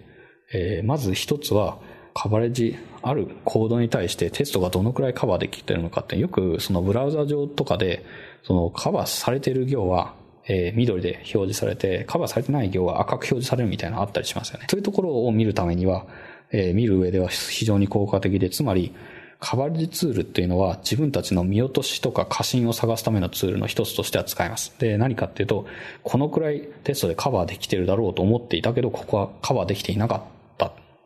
[0.54, 1.78] えー、まず一つは、
[2.18, 8.04] カバレッジあるコードに対してテストがどのくらいカバーできてるのかって、よくそのブラウザ上とかで、
[8.44, 10.16] そのカバーされてる行は
[10.50, 14.68] えー、緑で表示されて、カバーされてない行は赤く表示されるみたいなのあったりしますよね。
[14.70, 16.06] そういうところを見るためには、
[16.52, 18.94] えー、見る上では非常に効果的で、つまり、
[19.40, 24.74] カバレッジツールっていうのは自分たちの見落としとか過信を探すためのツールの一つとしては使えます。
[24.80, 25.68] で、何かっていうと、
[26.04, 30.37] このくらいテストでカバーできてるだろうと思っていたけど、ここはカバーできていなかった。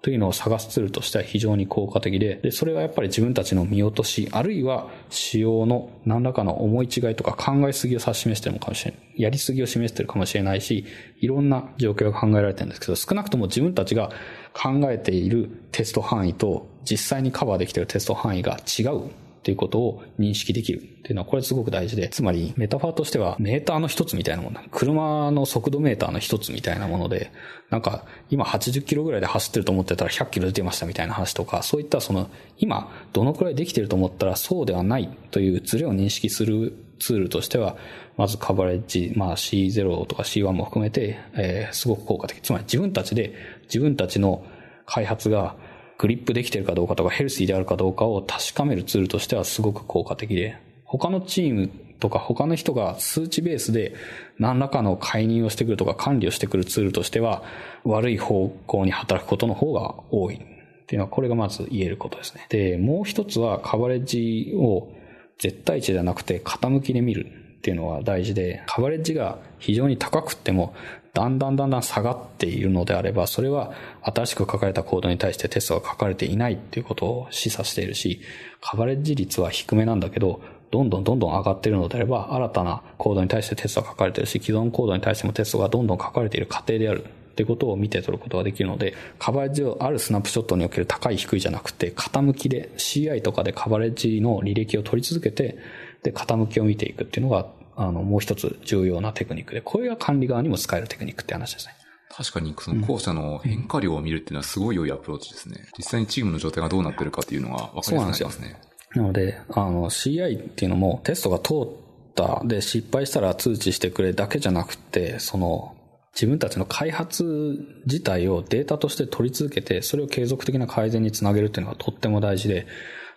[0.01, 9.21] というのを探すツールとしては非常に効果的で、で、それがやっぱり自分たちの見落とし、あるいは仕様の何らかの思い違いとか考えすぎを指し示してるのかもしれない。
[9.21, 10.85] やりすぎを示してるかもしれないし、
[11.19, 14.09] いろんな状況が考えられてるんですけど、少なくとも自分たちが
[14.53, 27.31] 考えているテスト範囲と実際にカバーできているテスト範囲が違うっていうことを認識できるっていうのはこれすごく大事で、つまりメタファーとしてはメーターの一つみたいなもの車の速度メーターの一つみたいなもので、
[27.71, 37.77] なんか今80キロぐらいで走ってると思ってたら100キロ出てましたみたいな話とか、そういったその今どのくらいできてると思ったらそうではないというズレを認識するツールとしては、
[38.17, 42.39] まずカバレッジ、まあ C0 とか C1 も含めて、えー、すごく効果的。
[42.41, 44.45] つまり自分たちで自分たちの
[44.85, 45.55] 開発が
[46.01, 53.93] グリップできてるかどうかとかヘルシーであるかどうかを確かめるツールとしてはすごく効果的で、他のチームとか他の人が数値ベースで
[54.39, 57.43] 何らかの介入をしてくるとか管理をしてくるツールとしては
[57.83, 60.39] 悪い方向に働くことの方が多いっ
[60.87, 62.47] ていうのはこれがまず言えることですね。
[62.49, 64.91] で、もう一つはカバレッジを
[65.37, 67.27] 絶対値ではなくて傾きで見る
[67.59, 70.73] っていうのは大事で、カバレッジが非常に高くっても
[71.13, 78.21] だんだんだんだん下がっているのであれば、それは新しく書かれたコードに対してテストが書かれていないっていうことを示唆しているし、
[78.61, 95.57] カバレッジ率は低めなんだけど、どんどんどんどん上がっているのであれば、新たなコードに対してテストが書かれているし、既存コードに対してもテストがどんどん書かれている過程であるっていうことを見て取ることができるので、カバレッジをあるスナップショットにおける高い低いじゃなくて、傾きで CI とかでカバレッジの履歴を取り続けて、
[96.03, 101.73] で、傾きを見ていくっていうのが、あの、もう一つ重要なテクニックで、これが管理側にも使えるテクニックって話ですね。
[102.13, 105.57] 確かに、その後者の変化量を見るっていうのはすごい良いアプローチですね。
[105.77, 108.61] 実際にチームの状態がどうなってるかっていうのが分かりやすくなりますね。
[108.95, 111.67] なので、あの、CI っていうのもテストが通っ
[112.13, 115.75] たで失敗したら通知してくれだけじゃなくて、その、
[116.13, 122.67] 自分たちの開発自体をデータとして取り続けて、それを継続的な改善につなげるっていうのがとっても大事で、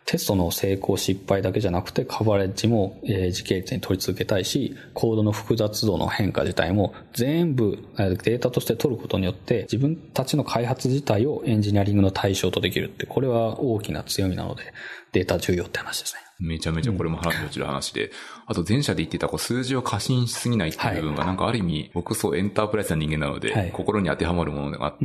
[0.06, 14.74] テストの成功失敗だけじゃなくてカバレッジも、え時系列に取り続けたいし、コードの複雑度の変化自体も全部データとして取ることによって自分たちの開発自体をエンジニアリングの対象とできるって、これは大きな強みなので
[15.12, 16.23] データ重要って話ですね。
[16.40, 18.12] めちゃめちゃこれも腹に落ちる話で、うん、
[18.46, 25.04] あと前者で言ってたこう数字を過信しすぎないっていう部分がなんかある意味、僕そうエンタープライズな人間なので、はい、心に当てはまるものがあって、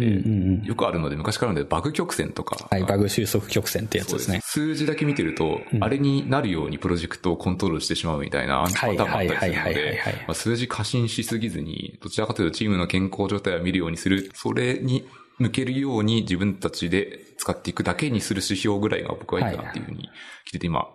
[0.68, 2.68] よくあるので昔からのでバグ曲線とか。
[2.70, 4.42] はい、バグ収束曲線ってやつですね。
[4.42, 4.52] す。
[4.52, 10.02] 数字だけ見てると、あれになるようにプロジェクトをコントロールしてしまうみたいなパターンもあったりするので、
[10.34, 15.08] 数字過信しすぎずに、どちらかというとチームの健康状態を見るようにする、それに
[15.40, 20.10] 向けるように自分たちで使っていくだけにする指標ぐらいが僕はいいかなっていうふうに
[20.46, 20.90] 聞いてて今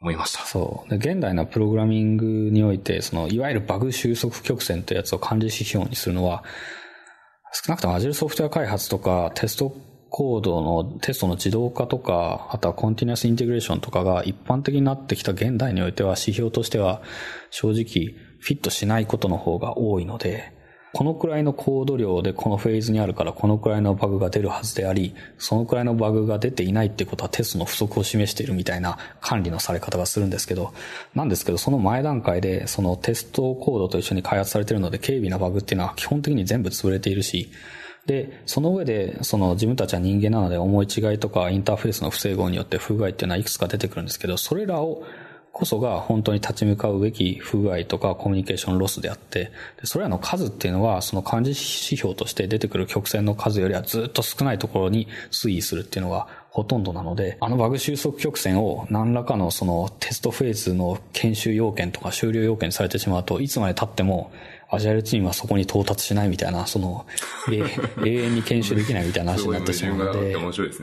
[0.00, 0.44] 思いました。
[0.44, 0.90] そう。
[0.90, 6.44] で現代のプログラミングにおいて、その、いわゆるバグ収束曲線というやつを管理指標にするのは、
[7.52, 9.74] 少なくとも Azure ソフトウェア開発とかテスト
[10.10, 17.02] コードのテストの自動化とか、あとはコンティニアスインテグレーションとかが一般的になってきた現代においては指標としては
[17.50, 20.57] 正直フィットしないことの方が多いので、
[20.92, 30.72] このくらいのコード量でこのフェーズにあるからこのくらいのバグが出るはずであり、そのくらいのバグが出ていないってことはテストの不足を示しているみたいな管理のされ方がするんですけど、
[31.14, 37.50] なんですけどその前段階でそのテストコードと一緒に開発されているので軽微なバグっていうのは基本的に全部潰れているし、
[38.06, 45.04] で、その上で、その自分たちは人間なので思い違いとかインターフェースの不整合によって不具合っていうのはいくつか出てくるんですけど、それらを
[45.58, 49.50] こそが本当に立ち向かうべき不具合とかコミュニケーションロスであって、
[49.82, 51.58] それらの数っていうのはその漢字指
[51.96, 64.30] 標として出てくる曲線の数よりはずっと少ないところに推移するっていうのがほとんどなので、あのバグ収束曲線を何らかのそのテストフェーズの研修要件とか終了要件にされてしまうといつまで経っても
[64.70, 67.06] アジャイルチームはそこに到達しないみたいな、その、
[68.04, 70.36] 永遠に研修できないみたいな話になってしまうので、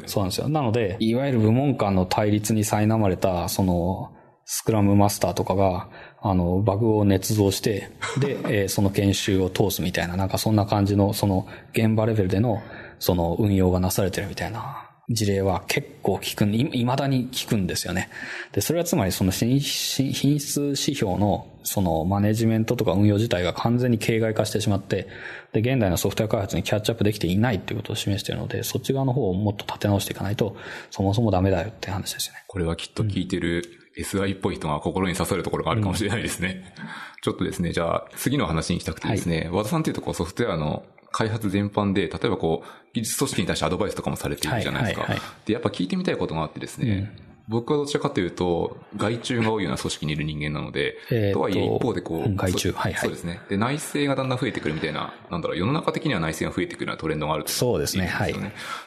[0.08, 0.50] そうなんですよ。
[0.50, 4.12] なので、いわゆる部門間の対立に苛まれた、その、
[4.46, 5.90] スクラムマスターとかが、
[6.22, 7.90] あの、バグを捏造して、
[8.20, 12.62] で、 えー、その研修を通すみたいな、なんかそんな感じの、その、現場レベルでの、
[13.00, 18.10] その、運用がなされてるみたいな事例は結構聞く、いまだに聞くんですよね。
[18.54, 25.08] で、それはつまりその品質指標のそのマネジメントとか運用自体が完全に形骸化してしまって、
[25.54, 30.56] で、現代のソフトウェア開発にキャッチアップできていないっていうことを示しているので、そっち側の方をもっと立て直していかないと、
[30.90, 32.44] そもそもダメだよって話ですよね。
[32.48, 33.64] これはきっと聞いてる
[33.98, 36.74] SI っぽい人が心に刺さるところがあるかもしれないですね。
[36.78, 36.86] うん、
[37.22, 45.02] ちょっとですね、じゃあ次の話にしたくてですね、はい、和田さんっていうとこうソフトウェアの開発全般で、例えばこう、技術組織に対してアドバイスとかもされているじゃないですか。
[45.02, 53.02] はいはいはい、で、やっぱ聞いてみたいことがあってですね、うん僕はどちらかというと、外注が多いような組織にいる人間なので、えー、とはいえ一方でこう、外注、はいはい。
[53.02, 53.40] そうですね。
[53.50, 58.36] で、内政がだんだん増えてくるみたいな、なんだろう、世の中的には内政が増えてくるようなトレンドがあると、ね、そうですね、はい。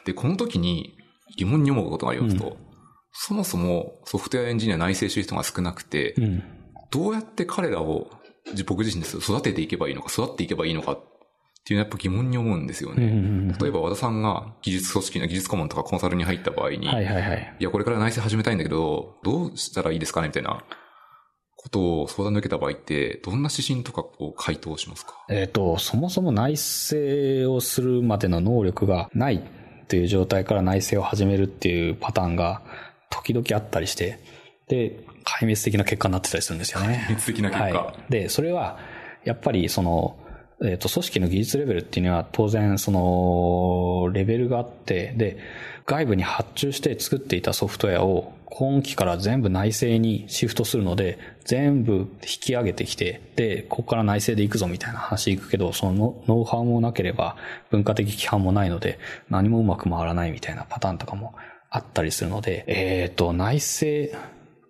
[0.03, 0.97] で、この時に
[1.37, 2.53] 疑問に思うことがありますと、うん、
[3.11, 6.43] そもそもソフトウェアエンジニア内政知る人が少なくて、うん、
[6.91, 8.09] どうやって彼らを
[8.65, 10.99] 僕自身です育てていけばいいのか、育っていけばいいのかっ
[11.65, 13.53] ていうのはやっぱ疑問に思うんですよね。
[13.61, 17.55] 例えば和田さんが技術組織の技術顧問とかコンサルに入った場合に、はいはいはい。
[17.59, 20.63] いや、これから内政始めたいんだけど、どうしたらいいですかねみたいな
[21.57, 25.13] ことを相談で受けた場合って、どんな指針とかを回答しますか？
[25.29, 32.63] えっ、と、そもそも内政をするまでの能力がないっていう状態から内政を始めるっていうパターンが
[33.09, 34.19] 時々あったりして、
[34.67, 37.05] で、壊滅的な結果になってたりするんですよね。
[37.09, 37.79] 壊滅的な結果。
[37.79, 38.77] はい、で、それは、
[39.25, 40.17] やっぱりその、
[40.61, 45.37] えっ、ー、と、組織の技術レベルっていうのは当然その、レベルがあって、で、
[45.85, 52.07] 外部に発注して作っていたソフトウェアを今期から全部内製にシフトするので、全部引
[52.41, 57.37] き上げてきて、で、ここから内製で行くぞみたいな話行くけど、そのノウハウもなければ
[57.69, 58.99] 文化的規範もないので、
[59.29, 61.35] 何もうまく回らないみたいなパターンとかも
[61.69, 64.17] あったりするので、えっ、ー、と、内政、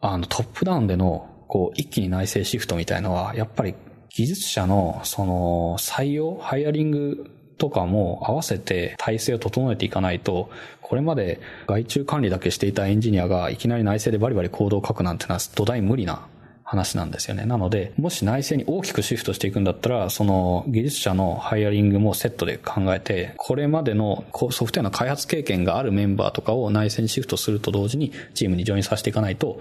[0.02, 3.76] あの、トップダウンでの、こう、一気に内政シフトみたいのは、やっぱり
[4.10, 10.50] 技術者のその採用、ハイアリングとかも合わせて体制を整えていかないと、
[10.82, 16.28] これまで外注管理だけしていたエンジニアがいきなり内政でバリバリ行動を書くなんてのは土台無理な
[16.70, 17.45] 話なんですよね。
[17.45, 29.59] なので、もし内政に大きくシフトしていくんだったら、その技術者のハイアリングもセットで考えて、これまでのソフトウェアの開発経験があるメンバーとかを内政にシフトすると同時にチームにジョインさせていかないと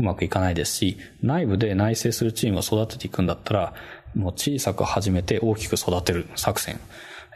[0.00, 3.74] うまくいかないですし、内部で内政するチームを育てていくんだったら、
[4.16, 6.80] もう小さく始めて大きく育てる作戦、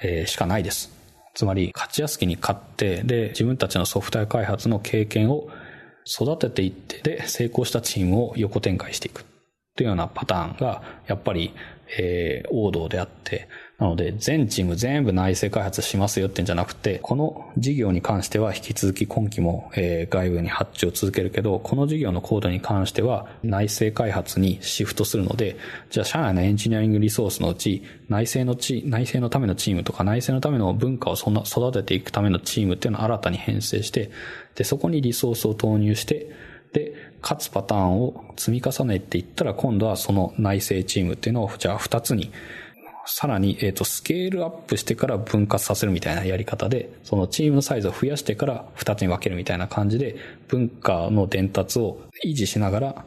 [0.02, 0.90] えー、しかないです。
[1.34, 5.48] つまり、勝ちやすきに勝って、で、自分たちのソフトウェア開発の経験を
[6.06, 9.24] 育てていって、で、成功したチームを横展開していく。
[9.74, 11.54] というようなパターンが、やっぱり、
[11.98, 13.48] えー、王道であって、
[13.82, 25.56] なので、全チーム全部内製開発しますよってんじゃなくて、この事業に関しては引き続き今期も、えー、外部に発注を続けるけど、この事業のコードに関しては内製開発にシフトするので、
[25.90, 34.12] じゃあ社内のエンジニアリングリソースのうち、内製のチ内製のためのチームとか内製のための文化をそんな育てていくためのチームっていうのを新たに編成して、
[34.54, 36.30] で、そこにリソースを投入して、
[36.72, 42.30] で、勝つパターンを積み重ねていったら、今度はその内製チームっていうのを、じゃあ2つに
[43.06, 50.16] さらに、えっ、と、スケールアップしてから分割させるみたいなやり方で、そのチームのサイズを増やしてから2つに分けるみたいな感じで、
[50.48, 53.04] 文化の伝達を維持しながら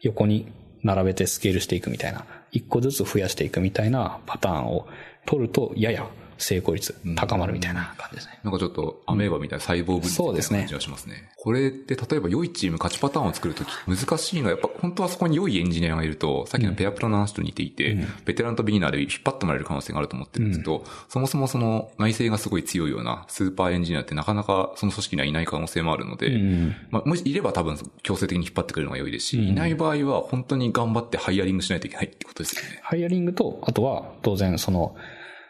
[0.00, 0.50] 横に
[0.82, 4.86] 並べてスケールしていくみたいな、1個ずつ増やしていくみたいなパターンを
[5.26, 6.06] 取ると、やや
[6.38, 8.40] 成功率高まるみたいな感じですね。
[8.42, 11.30] なんかちょっとアメーバみたいな細胞分析みたいな感じがしますね。
[11.36, 32.80] これって例えば良いチーム勝ちパターンを作るとき難しいのはやっぱ本当はそこに良いエンジニアがいると、さっきのペアプロの話と似ていて、うん、ベテランとビギナーで引っ張ってもらえる可能性があると思ってるんですけど、うん、そもそもその内製がすごい強いようなスーパーエンジニアってなかなかその組織にはいない可能性もあるので、うん、まあ、もしいれば多分強制的に引っ張ってくれるのが良いですし、いない場合は本当に頑張って hiring しないといけないってことですよね。
[32.82, 34.96] ハイアリングと、あとは当然その、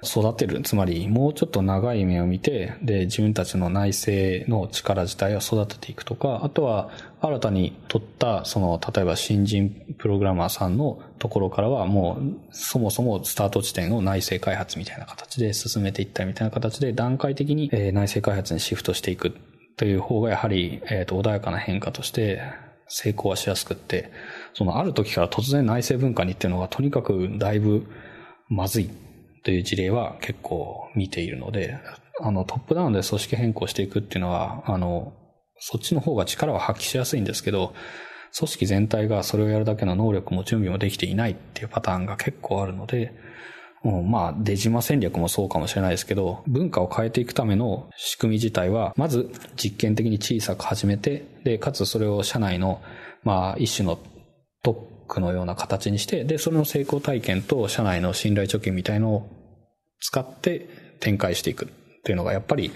[0.05, 0.61] 育てる。
[0.63, 6.91] つまり、もうちょっと長い目を見て、で、自分たちの内政の力自体を育てていくとか、あとは、
[7.21, 19.35] 新たに取った、その、例えば新人プログラマーさんのところからは、もう、そもそもスタート地点を内政開発みたいな形で進めていったみたいな形で、段階的に内政開発にシフトしていく
[19.77, 22.41] という方が、やはり、えっ、と、穏やかな変化として、
[22.89, 24.11] 成功はしやすくって、
[24.53, 27.87] そのある時から突然内政文化にっていうのがとにかくだいぶ
[28.49, 28.91] まずい
[29.45, 31.79] という事例は結構見ているので、
[32.21, 35.13] あの、トップダウンで組織変更していくっていうのは、あの、
[35.59, 37.75] そっちの方が力は発揮しやすいんですけど、
[38.37, 43.13] 組織全体がそれをやるだけの能力も準備もできていないっていうパターンが結構あるので、
[43.85, 52.81] うん、まあ、出島戦略もそうかもしれないですけど、文化を変えていくための仕組み自体は、まず実験的に小さく始めて、で、かつそれを社内の、
[53.23, 53.99] まあ、一種の
[54.63, 59.29] トップクのような形にして、で、それの成功体験と社内の信頼貯金みたいのを
[60.01, 60.69] 使って
[61.01, 61.69] 展開していくっ
[62.03, 62.73] ていうのがやっぱり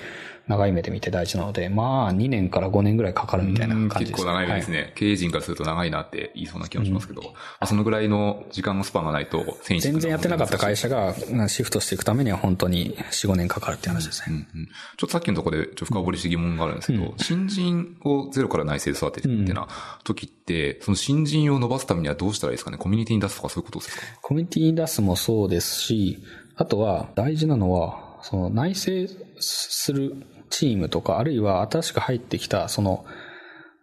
[0.49, 4.13] 長い目で見て大事なので、まあ2年から5年ぐらいかかるみたいな感じです。
[4.13, 11.15] 結構長い目ですね、はい、経営陣からすると長いなって言いそうな気もしますけど、うん、まあ、そのぐらいの時間のスパンがないと全然やってなかった会社が
[11.49, 14.47] シフトしていくためには本当に4、5年かかるって話ですね。
[14.55, 19.69] うんうん、ちょっとさっきのところでちょっと深掘りして疑問があるんですけど、うん、新人をゼロから内政で育てていくっていうな
[20.05, 22.79] 時って、その新人を伸ばすためにはどうしたらいいですかね？
[22.79, 24.03] コミュニティに出すとかそういうことですか？
[24.23, 26.23] コミュニティに出すもそうですし、
[26.57, 30.17] あとは大事なのは、その内政する
[30.51, 33.05] チームとか、あるいは新しく入ってきた、その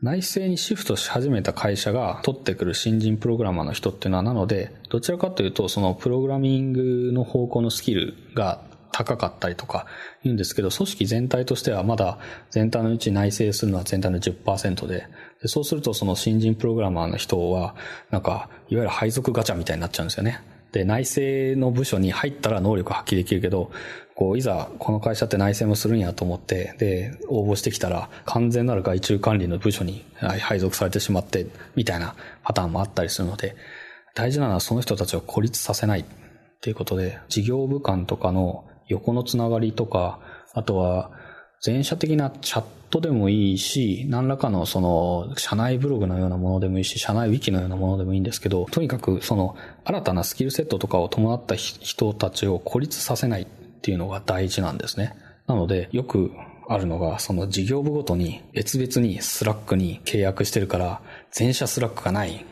[0.01, 8.61] 内政にシフトし始めた会社が取ってくる新人プログラマーの人っていうのは、なので、どちらかというと、そのプログラミングの方向のスキルが
[8.91, 9.87] 高かったりとか
[10.23, 12.19] 言うんですけど、組織全体としてはまだ
[12.51, 15.07] 全体のうち内政するのは全体の10%で、
[15.41, 17.75] でそうするとその新人プログラマーの人は、
[18.11, 20.41] なんか、いわゆる配属ガチャみたいになっちゃうんですよね。
[20.71, 23.71] で、内政の部署に入ったら能力発揮できるけど、
[24.15, 33.55] こう、いざこの会社って内政もするんやと思って、で、応募してきたら、完全なる外注管理の部署に配属されてしまって、みたいなパターンもあったりするので、
[34.15, 36.05] 大事なのはその人たちを孤立させないっ
[36.61, 40.19] ていうことで、事業部間とかの横のつながりとか、
[40.53, 41.11] あとは、
[41.61, 53.47] 全社的なチャットでもいいし、何らかのその、社内ブログのようなものでもいいし、社内ウィキのようなものでもいいんですけど、とにかくその、新たなスキルセットとかを伴った人たちを孤立させない。
[53.85, 55.15] っていうのが大事なんですね。
[55.45, 56.31] なので、よく
[56.67, 62.43] あるのが、その事業部ごとに別々に Slack に契約してるから、全社 Slack がない。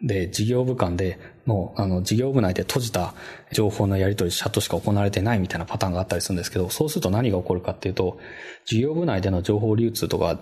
[0.00, 3.12] で、事業部間での、あの、事業部内で閉じた
[3.52, 8.18] 情報のやり取り、社としか行われてないみたいなパターンがあったりするんですけど、そうすると何が起こるかっていうと、
[8.64, 10.40] 事業部内での情報流通とか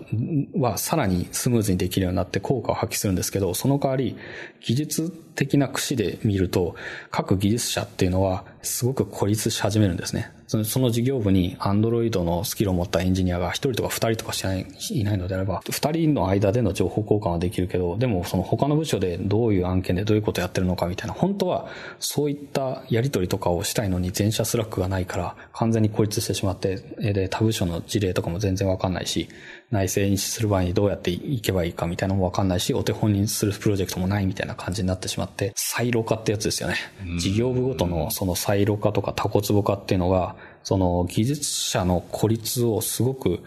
[0.55, 4.15] はさらにスムーズにできるようになって効果を発揮するんですけど、その代わり、
[4.61, 6.75] 技術的な串で見ると、
[7.11, 10.36] 各技術者っていうのはすごく孤立し始めるんですね。
[10.47, 21.67] その事業部に Android のスキルを持ったエンジニアが1人とか2人とかしかいないいないのであれば、2人の間での情報交換はできるけど、でもその他の部署でどういう案件でどういうことやってるのかみたいな、本当は
[21.99, 29.27] そういったやり取りとかをしたいのに全社 Slack がないから完全に孤立してしまって、で、他部署の事例とかも全然わかんないし、
[29.69, 36.75] 内製にする場合にどうやっていけばいいかみたいなのもわかんないし、お手本にするプロジェクトもないみたいな感じになってしまって、サイロ化ってやつですよね。
[37.19, 43.43] 事業部ごとのそのサイロ化とかタコツボ化っていうのが、その技術者の孤立をすごく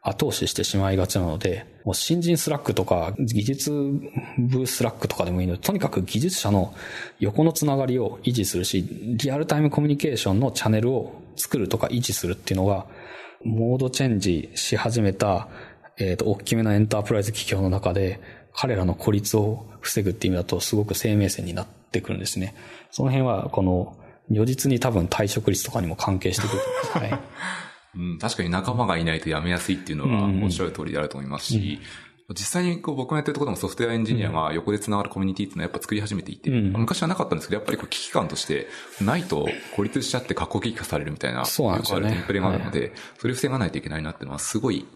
[0.00, 3.70] 後押ししてしまいがちなので、もう新人 Slack とか技術
[4.36, 6.74] 部 Slack とかでもいいので、とにかく技術者の
[7.20, 8.84] 横のつながりを維持するし、
[9.16, 12.86] リアルタイムコミュニケーションのチャンネルを作るとか維持するっていうのが、
[13.44, 15.48] モードチェンジし始めた、
[15.98, 18.20] えっ、ー、と、大きめなエンタープライズ企業の中で、
[18.54, 22.54] 彼らの孤立を防ぐっていう意味だと、すごく生命線になってくるんですね。
[22.90, 23.96] その辺は、この、
[24.30, 26.62] 如実に多分退職率とかにも関係してくる
[26.92, 27.16] と思います。
[27.16, 27.20] はい。
[27.94, 31.80] うん、確かに仲間がいないと辞めやすいっていうのは、おっしゃる通りであると思いますし、
[32.30, 38.68] 実際にこう僕がやってるところでもソフトウェアエンジニアが横で繋がるコミュニティっていうのはやっぱ作り始めていて、うん、昔はなかったんですけど、やっぱりこう危機感として
[39.00, 42.12] ないと孤立しちゃって格好激化されるみたいな、そうなんですよね。
[42.12, 44.86] テンプレがあるので、はい、それを防がないといけないなっていうのはすごい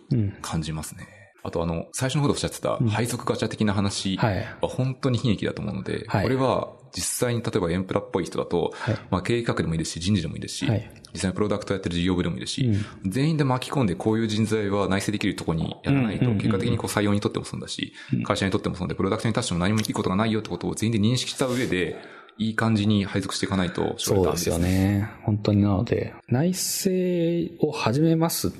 [0.42, 1.06] 感じますね。
[1.10, 1.16] うん
[1.46, 12.64] あとあの、最初の方でおっしゃってた配属ガチャ的な話は本当に悲劇だと思うので、はい、これは実際に例えばエンプラっぽい人だと、はい、まあ経営企画でもいいですし、人事でもいいですし、はい、実際にプロダクトやってる事業部でもいいですし、
[13.04, 17.92] うん、全員で巻き込んでこういう人材は内製できるところにやらないと、結果的にこう採用にとっても損だし、
[18.24, 21.96] 会社にとっても損で、プロダクトに対しても何もいいことがないよってことを全員で認識した上で、
[22.38, 25.10] いい感じに配属していかないと、そうですよね。
[25.22, 28.52] 本当になので、内製を始めます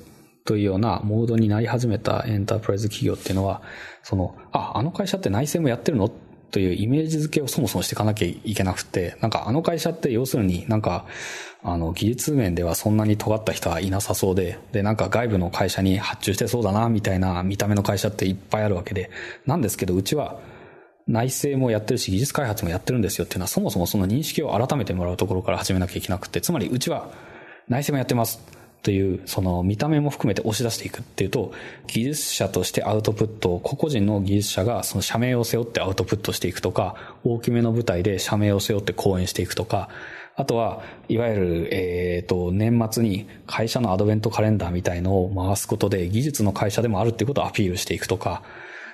[0.45, 3.61] というようなモードになり始めたエンタープライズ企業っていうのは、
[4.01, 6.09] その、あ、あの会社って内政もやってるの
[6.51, 11.05] というイメージ付けをそもそもしていかなきゃいけなくて、なんかあの会社って要するになんか、
[11.63, 19.09] あの、技術面ではそんなに尖った人はいなさそうで、で、なんか外部の会社に発注してそうだな、みたいな見た目の会社っていっぱいあるわけで、
[19.45, 20.39] なんですけど、うちは
[21.07, 27.09] 内政もやってるし、技術開発もやってるんですよっていうのは、そもそもその認識を改めてもらうところから始めなきゃいけなくて、つまりうちは
[27.67, 28.56] 内政もやってます。
[28.87, 31.51] という、その見た目も含めて押し出していくっていうと、
[31.87, 39.89] 技術者としてアウトプットを、個々人の技術者がその社名を背負ってアウトプットしていくとか、大きめの舞台で社名を背負って講演していくとか、
[40.37, 48.41] あとは、いわゆる、えっ、と、年末に会社のアドベントカレンダーみたいのを回すことで、技術の会社でもあるっていうことをアピールしていくとか、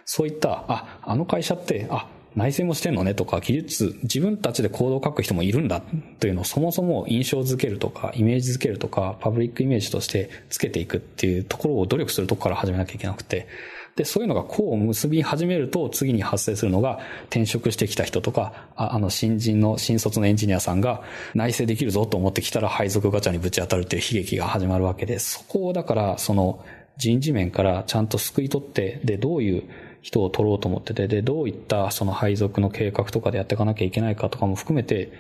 [0.06, 5.82] そういった、あ、あの会社って、あ、内政もしてんのねとか、技術、自分たちでコードを書く人もいるんだ
[6.20, 13.48] というのをそもそも印象づけるとか、イメージづけるとか、パブリックイメージとしてつけていくっていうところを努力するとこから始めなきゃいけなくて、
[13.96, 21.04] で、そういうのがこう結び始めると、次に発生するのが、転職してきた人とか、ああの、新人の、新卒のエンジニアさんが、
[21.36, 26.66] 内政できるぞと思ってきたら、配属ガチャにぶち当たるっていう悲劇が始まるわけで、そこをだから、その、
[26.98, 29.64] 人事面からちゃんと救い取って、で、どういう
[30.02, 35.12] 人を取ろうと思ってて、で、どういったその配属の計画とかでやっていかなきゃいけないかとかも含めて、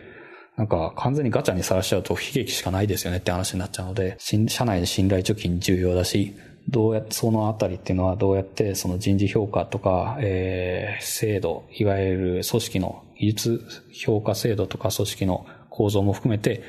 [0.55, 6.35] なんか完全にガチャにさらしちゃうと悲劇しかないですよねって話になっちゃうので、社内で信頼貯金重要だし、
[6.69, 13.61] どうやって、そのあたりっていうのはどうやってその人事評価とか、えー、制度、いわゆる組織の技術
[13.91, 16.61] 評価制度とか組織の構造も含めて、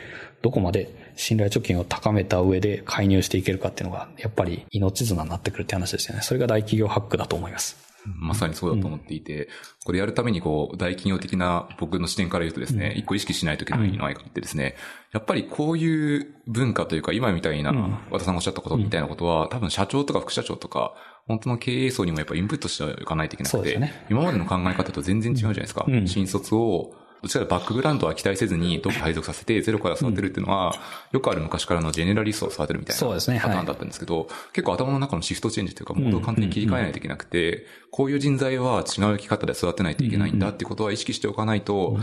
[0.42, 6.22] どこまで信頼貯金を高めた上で介入していけるかっていうのが、やっぱり命綱になってくるって話ですよね。
[6.22, 7.84] それが大企業ハックだと思います。
[8.06, 9.48] まさにそうだと思っていて、
[9.84, 14.76] これやるためにこう、大企業的な僕の視点から言うとですね、一個意識しないといけないのはってですね、
[15.12, 17.72] やっぱりこういう文化というか、今みたいな、
[18.10, 20.94] 和田さんがおっしゃったことみたいなことは、多分社長とか副社長とか、
[21.26, 25.86] 本当の経営層にもやっぱインプットしていかないといけなくて、今までの考え方と全然違うじゃないですか。
[26.04, 26.92] 新卒を
[27.24, 30.74] どちらかバックグラウンドは期待せずに、どっか配属させて、ゼロから育てるっていうのは、
[31.10, 41.98] よくある昔からのジェネラリストを育てるみたいなパターンだったんですけど、結構頭の中のシフトチェンジというか、モードを完全に切り替えないといけなくて、こういう人材は違う生き方で育てないといけないんだってことは意識しておかないと、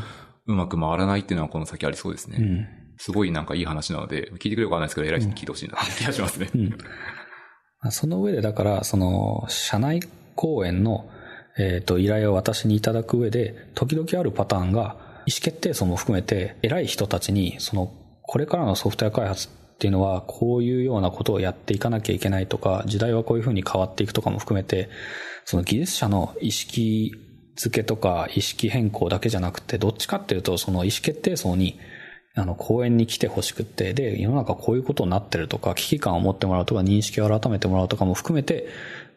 [0.47, 2.67] うまく回らないっていうのはこの先ありそうですね。
[2.97, 6.49] すごいなんかいい話なので、聞いてくれるかわかんないですけど、偉い人に聞いてほしいなって気がしますね。
[7.91, 10.01] その上でだから、その、社内
[10.35, 11.09] 講演の、
[11.57, 17.93] えっ、と、依頼を私にいただく上で、時々あるパターンが、意思決定層も含めて、偉い人たちに、その、
[18.23, 24.89] これからのソフトウェア開発っていうのは、こういうようなことをやっていかなきゃいけないとか、時代はこういうふうに変わっていくとかも含めて、
[25.45, 27.13] その技術者の意識
[27.55, 31.79] 付けとか意識変更だけじゃなくて、どっちかっていうと、その意思決定層に、
[32.33, 38.67] あの、講演に来てほしくって、で、世の中こういうことになってるとか、危機感を持ってもらうとか、認識を改めてもらうとかも含めて、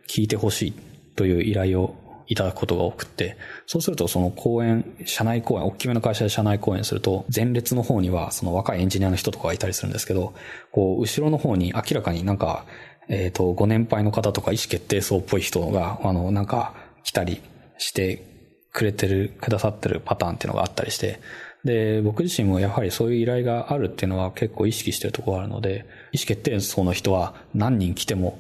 [0.09, 0.73] 聞いてほしい
[1.17, 1.97] という依頼を
[2.27, 10.35] いただくことが多くて、そうするとその講演、社内講演、大きめの会社で社内講演すると、前列の方にはその若いエンジニアの人とかがいたりするんですけど、
[10.73, 12.65] こう、後ろの方に明らかになんか、
[13.09, 17.43] えっ、ー、と、ご年配の方とか意思決定層っぽい人が、あの、なんか来たり
[17.79, 18.23] して
[18.73, 21.21] くれてる、くださってるパターンっていうのがあったりして、
[21.65, 28.39] で、僕自身もやはりそういう依頼があるっていうのは結構意識してるところがあるので、意思決定層の人は何人来ても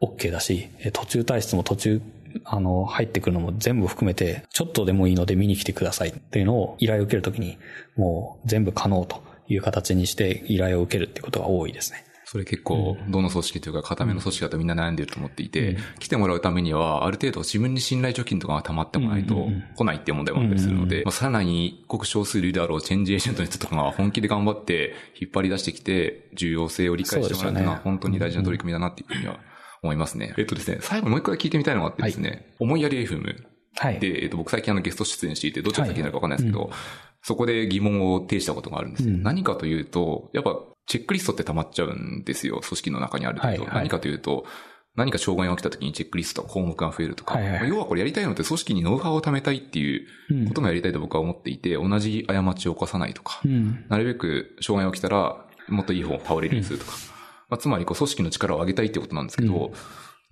[0.00, 2.02] OK だし、途中退出も途中
[2.44, 6.10] あの、入ってくるのも全部含めて、ちょっとでもいいので見に来てください。
[6.10, 7.58] っていうのを依頼を受けるときに、
[7.96, 12.06] もう全部可能という形にして依頼を受けるっていうことが多いですね。
[12.28, 29.38] それ結構、どの組織というか、固めの組織だとみんな悩んでると思っていて、うん、来てもらうためには、ある程度自分に信頼貯金とかが溜まってもないと、来ないっていう問題もあったりするので、まあ、さらに、ごく少数いるであろうチェンジエージェントの人とかが本気で頑張って、引っ張り出してきて、重要性を理解してもらうっていうのは、本当に大事な取り組みだなっていうふうには
[29.86, 30.34] 思いますね。
[30.36, 33.44] えっとですね、最後もう一回聞いてみたいのがあってですね、はい、思いやり FM。
[33.78, 34.00] はい。
[34.00, 36.74] で、えっと、僕最近あのゲスト出演していて、どっちが先になるかわかんないですけど、はいうん、
[37.22, 42.60] そこで疑問を呈したことがあるんです、うん、何かというと、やっぱ、チェックリストって溜まっちゃうんですよ。
[42.60, 43.46] 組織の中にあると。
[43.46, 44.46] はいはい、何かというと、
[44.94, 53.84] 何か障害が起きた時にチェックリスト項目が増えるとか、はいはい要はこれやりたいのって組織にノウハウを貯めたいっていうこともやりたいと僕は思っていて、同じ過ちを犯さないとか、うん。
[53.88, 56.92] なるべく障害が起きたら、もっといい方を倒れるようにするとか。
[57.48, 59.72] まあ、つまり、こう、組織の力を上げたいってことなんですけど、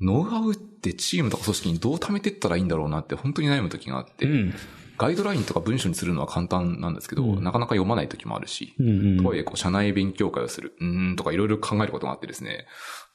[0.01, 4.55] ノウハウってチームとか組織にどう貯めていったらいいんだろうなって本当に悩む時があって、うん。
[4.97, 8.89] ガイドラインとか文章にするのは簡単なんですけど、うんなかなか読まない時もあるし、うん。
[8.89, 9.17] うん。
[9.19, 12.67] とはいえ、こう、社内勉強会をする、うーんとかいろいろ考えることがあってですね、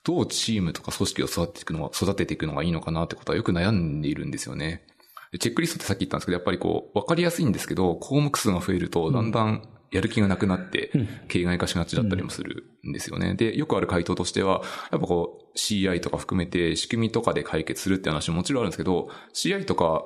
[0.04, 4.86] どうチームとか組織を育てていくのが、育てていくのがいいのかなってことはよく悩んでいるんですよね。
[5.32, 10.92] でチェックリストってさっき言ったんですけど、やっぱりこう、わかりやすいんですけど、項目数が増えると、だんだんやる気がなくなって、
[11.28, 13.36] 形骸化しがちだったりもするんですよね。
[13.36, 14.62] で、よくある回答としては、
[14.92, 20.06] やっぱこう、CI とか含めて仕組みとかで解決するって話ももちろんあるんですけど、CI とかは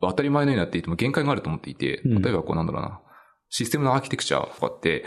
[0.00, 2.22] 当たり前のようになっていても限界があると思っていて、うん。
[2.22, 3.00] 例えばこうなんだろうな、
[3.48, 5.04] システムのアーキテクチャとかって、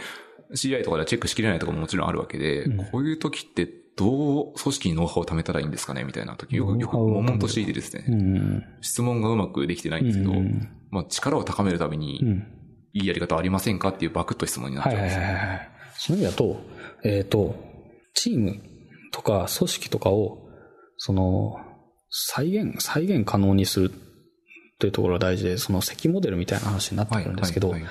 [0.54, 2.76] CI とかではチェックしきれないとかももちろんあるわけで、うん。
[2.90, 8.64] こういう時ってどう組織にノウハウを貯めたらいいんですかねみたいな時、よく、よく悶々としていてですね、うん。
[8.80, 10.68] 質問がうまくできてないんですけど、うん。
[10.90, 12.46] まあ力を高めるためにうん。
[12.92, 15.22] いいやり方ありませんかっていうバクッと質問になっちはいはいゃうんですよ。
[15.24, 15.68] はいはい。
[15.96, 16.60] その意味だと、
[17.04, 17.54] えっ、と、
[18.14, 18.60] チーム
[19.12, 20.38] とか組織とかを、
[20.96, 21.56] その、
[22.10, 23.92] 再現、再現可能にする
[24.78, 27.90] というところが大事で、その積モデルみたいな話になってくるんですけど、はいはい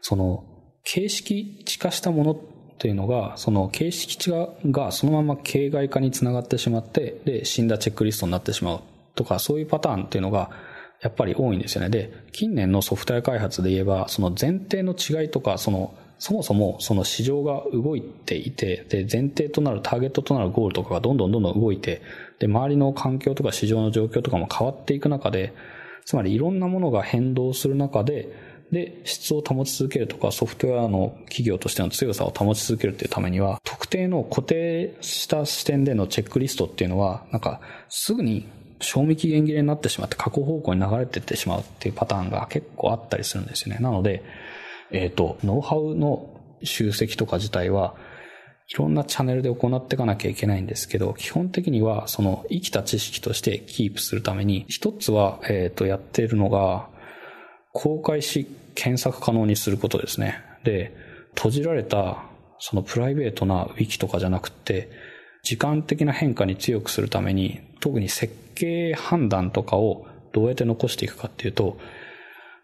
[0.00, 0.44] その、
[0.84, 2.38] 形式地化したものっ
[2.78, 8.80] ていうのが、その形式地化がそのまま形骸化につながってしまって、で、死んだチェックリストになってしまう
[9.16, 10.50] とか、そういうパターンっていうのが、
[11.00, 11.90] やっぱり多いんですよね。
[11.90, 22.00] で、近年のソフトウェア開発で言えば、その前提の違いとか、その、そもそもその市場が動いていて、で、前提となるターゲットとなるゴールとかがどんどんどんどん動いて、
[22.38, 25.52] で、周りの環境とか市場の状況とかも変わっていく中で、
[26.06, 28.30] つまりいろんなものが変動する中で、
[28.72, 38.48] で、質を保ち続けるとか、ソフトウェアの企業としての強さを保ち続けるっていうためには、特定の固定した視点でのチェックリストっていうのは、なんか、すぐに
[38.80, 43.80] 賞味期限切れになってしまって過去方向に流れていってしまうっていうパターンが結構あったりするんですよね。
[43.80, 44.22] なので、
[44.90, 46.30] えっ、と、ノウハウの
[46.62, 47.94] 集積とか自体は、
[48.68, 56.88] いろんなチャンネルで行っていかなきゃいけないんですけど、基本的にはその生きた知識としてキープするために、一つは、えっ、と、やっているのが、
[57.72, 60.40] 公開し検索可能にすることですね。
[60.64, 60.94] で、
[61.34, 62.24] 閉じられた
[62.58, 64.90] そのプライベートなウィキとかじゃなくて、
[65.46, 71.78] 時間的な変化に強くするために、特に設計判断とかをどうやって残していくかっていうと、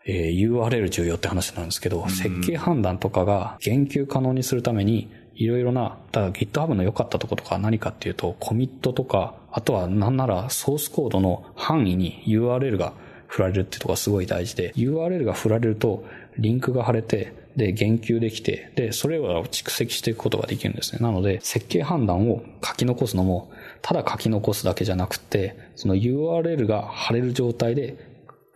[0.04, 12.94] えー URL 重要って話なんですけど、設計判断とかが言及可能にするために、いろいろな、だから GitHub の良かったところとか何かっていうと、コミットとか、あとはなんならソースコードの範囲に URL が
[13.28, 16.04] 振られるっていうところがすごい大事で、URL が振られると、
[16.38, 21.00] リンクが貼れて、で、言及できて、で、それらを蓄積していくことができるんですね。
[21.00, 23.50] なので、設計判断を書き残すのも、
[23.82, 27.96] ただ書き残すだけじゃなくて、その URL が貼れる状態で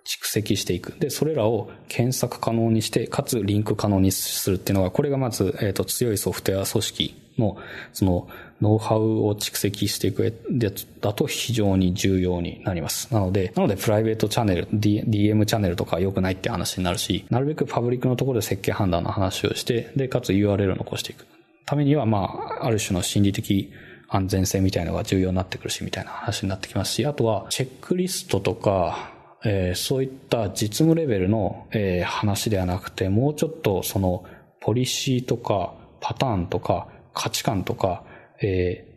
[0.06, 0.98] 蓄積していく。
[0.98, 7.56] で、それらを検索可能にして、かつリンク可能にするっていうのが、これがまず、えっ、と、強いソフトウェア組織の、
[7.92, 8.28] その、
[8.60, 13.12] ノウハウを蓄積していくやつだと非常に重要になります。
[13.12, 21.26] なので、なのでプライベートチャンネル、D、m チャンネルとか良くないって話になるし、なるべくパブリックのところで設計判断の話をして、で、かつ URL を残していく。
[21.66, 23.72] ためには、まあ、ある種の心理的
[24.08, 29.12] 安全性みたいなのが重要になってくるし、みたいな話になってきますし、あとは、チェックリストとか、
[29.44, 34.24] えーそういった実務レベルの、えー話ではなくて、もうちょっとその、
[34.60, 38.04] ポリシーとか、パターンとか、価値観とか、
[38.42, 38.96] えー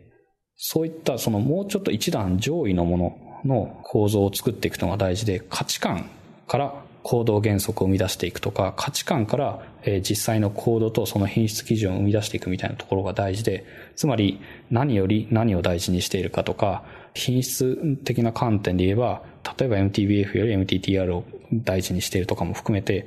[0.62, 6.10] そういったそのもうちょっと一段上位のものの構造を作っていくのが大事で、価値観
[6.46, 13.64] から行動原則を生み出していくとか、価値観からえー実際のコードとその品質基準を生み出していくみたいなところが大事で、
[13.96, 14.38] つまり
[14.70, 16.84] 何より何を大事にしているかとか、
[17.14, 19.22] 品質的な観点で言えば、
[19.58, 21.24] 例えば MTBF より MTTR を
[21.64, 23.06] 大事にしているとかも含めて、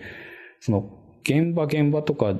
[0.59, 0.89] その
[1.21, 2.33] 現場現場とか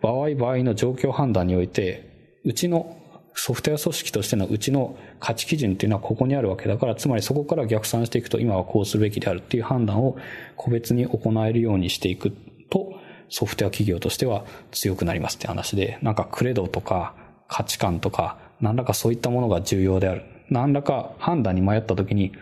[0.00, 2.96] 場合場合の状況判断において、うちの
[3.34, 10.16] ソフトウェア組織としてのうちの価値基準っていうのはここにあるわけだから、つまりそこから逆算していくと今はこうするべきであるっていう判断を
[10.56, 12.32] 個別に行えるようにしていく
[12.70, 12.94] と、
[13.28, 17.14] ソフトウェア企業としては強くなりますって話で、なんかクレドとか
[17.48, 20.22] 価値観とか、何らかそういったものが重要である。
[20.50, 22.32] 何らか判断に迷った時に、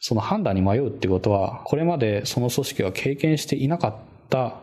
[0.00, 3.94] その判断に迷うってことは、これまでその組織が経験していなかっ
[4.28, 4.60] た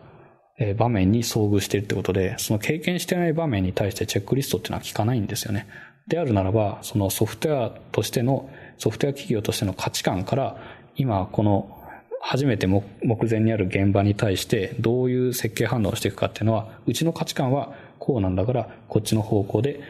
[0.76, 5.66] 場面に遭遇しているってことで、その経験してない場面に対してチェックリストっていうのは効かないんですよね。
[6.06, 8.48] であるならば、そのソフトウェアとしての、
[8.78, 10.56] ソフトウェア企業としての価値観から、
[10.96, 11.76] 今この
[12.20, 12.84] 初めて目
[13.28, 19.80] 前にある現場に対してどういう設計判断をしていくかっていうのは、うちの価値観はこうなんだから、こっちの方向で、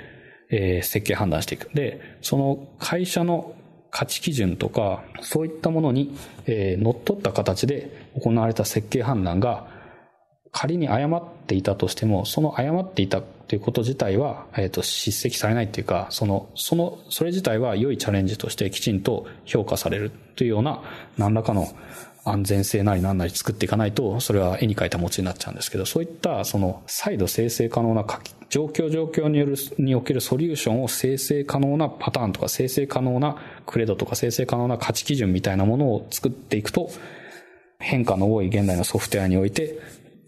[0.50, 1.70] え設計判断していく。
[1.74, 3.54] で、その会社の
[3.90, 7.90] 価値基準とか、そういったものに、え、乗っ取った形で
[8.20, 9.66] 行われた設計判断が、
[10.54, 20.80] 仮に誤っていたとしても、その誤っていたということ自体は、えっ、ー、と、叱責されないっていうか、その、その、それ自体は良いチャレンジとしてきちんと評価されるというような、
[21.18, 21.66] 何らかの
[22.24, 28.06] 安全性なり何なり作っていかないと、それは絵に描いた餅になっちゃうんですけど、そういった、その、再度生成可能な
[28.48, 33.36] 状況状況による、におけるソリューションを生成可能なパターンとか、生成可能な
[33.66, 36.90] クレドとか、生成可能な価値基準みたいなものを作っていくと、
[37.80, 39.78] 変化の多い現代のソフトウェアにおいて、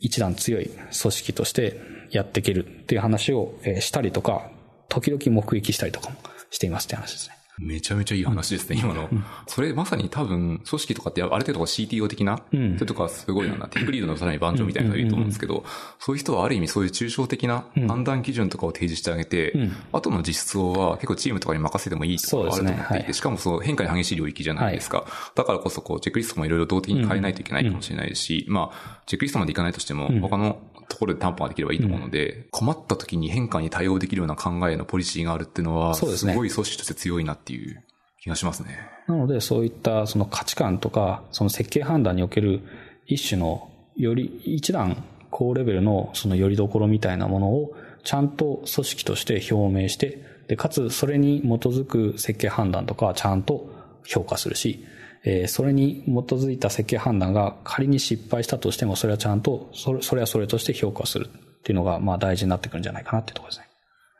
[0.01, 1.81] 一段強い組織として
[2.11, 4.51] やっていけるっていう話をしたりとか、
[4.89, 6.17] 時々目撃したりとかも
[6.51, 7.36] していますって話ですね。
[7.59, 9.09] めちゃめちゃいい話ですね、今の。
[9.47, 15.65] それまさに多分、組織とかってある程度 CTO 的な、うん、それとかすごいな、ティックリードのさらに番長みたいなのがいると思うんですけど、
[15.99, 23.05] そういう人はある意味そういう抽象的な判断基準とかを提示してあげて、うん、後の実装は結構チームとかに任せてもいいところがあると思っていて、ね。
[23.05, 24.99] はい、しかもその変化に激しい領域じゃないですか。
[24.99, 37.83] はい、だからこそこう、チェックリストもいろいろ動的に変えないといけないかもしれないし、うん、まあ、チェックリストまでいかないとしても、他のところで担保ができればいいと思うので、困った時に変化に対応できるような考えのポリシーがあるっていうのは、すごい組織として強いなっていう。
[38.27, 38.81] 気がしますね。
[39.07, 42.61] なので、そういったその価値観とか、その設計判断における
[43.07, 53.71] 一種の、より一段高レベルのそのよりどころみたいなものを、ちゃんと組織として表明して、で、かつそれに基づく設計判断とかはちゃんと
[54.05, 54.85] 評価するし、
[55.29, 63.67] えー、それに基づいた設計判断が仮に失敗したとしても、それはちゃんと、それそれはそれとして評価するっていうのが、まあ大事になってくるんじゃないかなっていうところですね。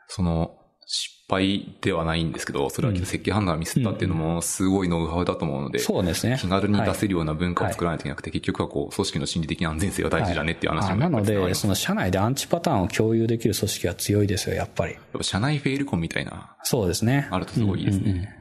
[0.09, 0.51] その、
[0.85, 6.37] 失敗ではないんですけど、それは設計判断がミスったっていうのもすごいノウハウだと思うので、そうですね。
[6.39, 14.93] 気軽に出せるような文化を作らないといけなくて、結局はこう、組織の心理的な安全性が大事だねっていう話になので、その社内でアンチパターンを共有できる組織は強いですよ、やっぱり。
[14.93, 16.55] やっぱ社内フェイルコンみたいな。
[16.63, 17.27] そうですね。
[17.31, 18.36] あるとすごいいいですね。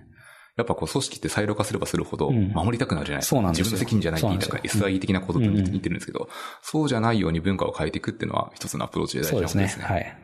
[0.57, 3.37] やっぱこう組織ってサイロ化すればするほど守りたくなるじゃないですか。
[3.37, 6.29] うん、そうなんです自分の責任じゃないって言いたか SI 的なことと似てるんですけど、うん、
[6.63, 9.69] そうじゃないように文化を変えていくっていうのは一つのアプローチで大事なことですね。
[9.69, 9.97] そうですね。
[9.97, 10.17] はい。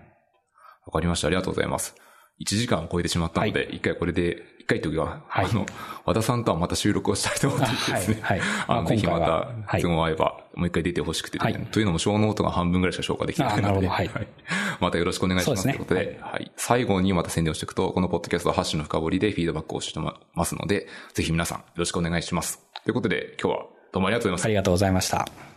[0.87, 1.26] わかりました。
[1.26, 1.95] ありがとうございます。
[2.43, 5.64] 1時間を超えてしまったので、一、回これで、一回というか、はい、あの、
[6.05, 8.18] 和田さんとはまた収録をしたいと思ってですね。
[8.20, 8.40] はい。
[8.66, 14.11] あの、ぜひまた、都合合えば、もう一回出てほしくて、はい、というのもショーノートが半分ぐらいしか消化できてないので、はい。
[14.80, 16.51] またよろしくお願いしますということで、はい。
[16.57, 22.61] 最後にまた宣伝をしていくと、このポッドキャストはハッシュの深掘りでフィードバックをしてますので、ぜひ皆さんよろしくお願いします。
[22.84, 24.47] ということで、今日はどうもありがとうございました。
[24.47, 25.51] ありがとうございました。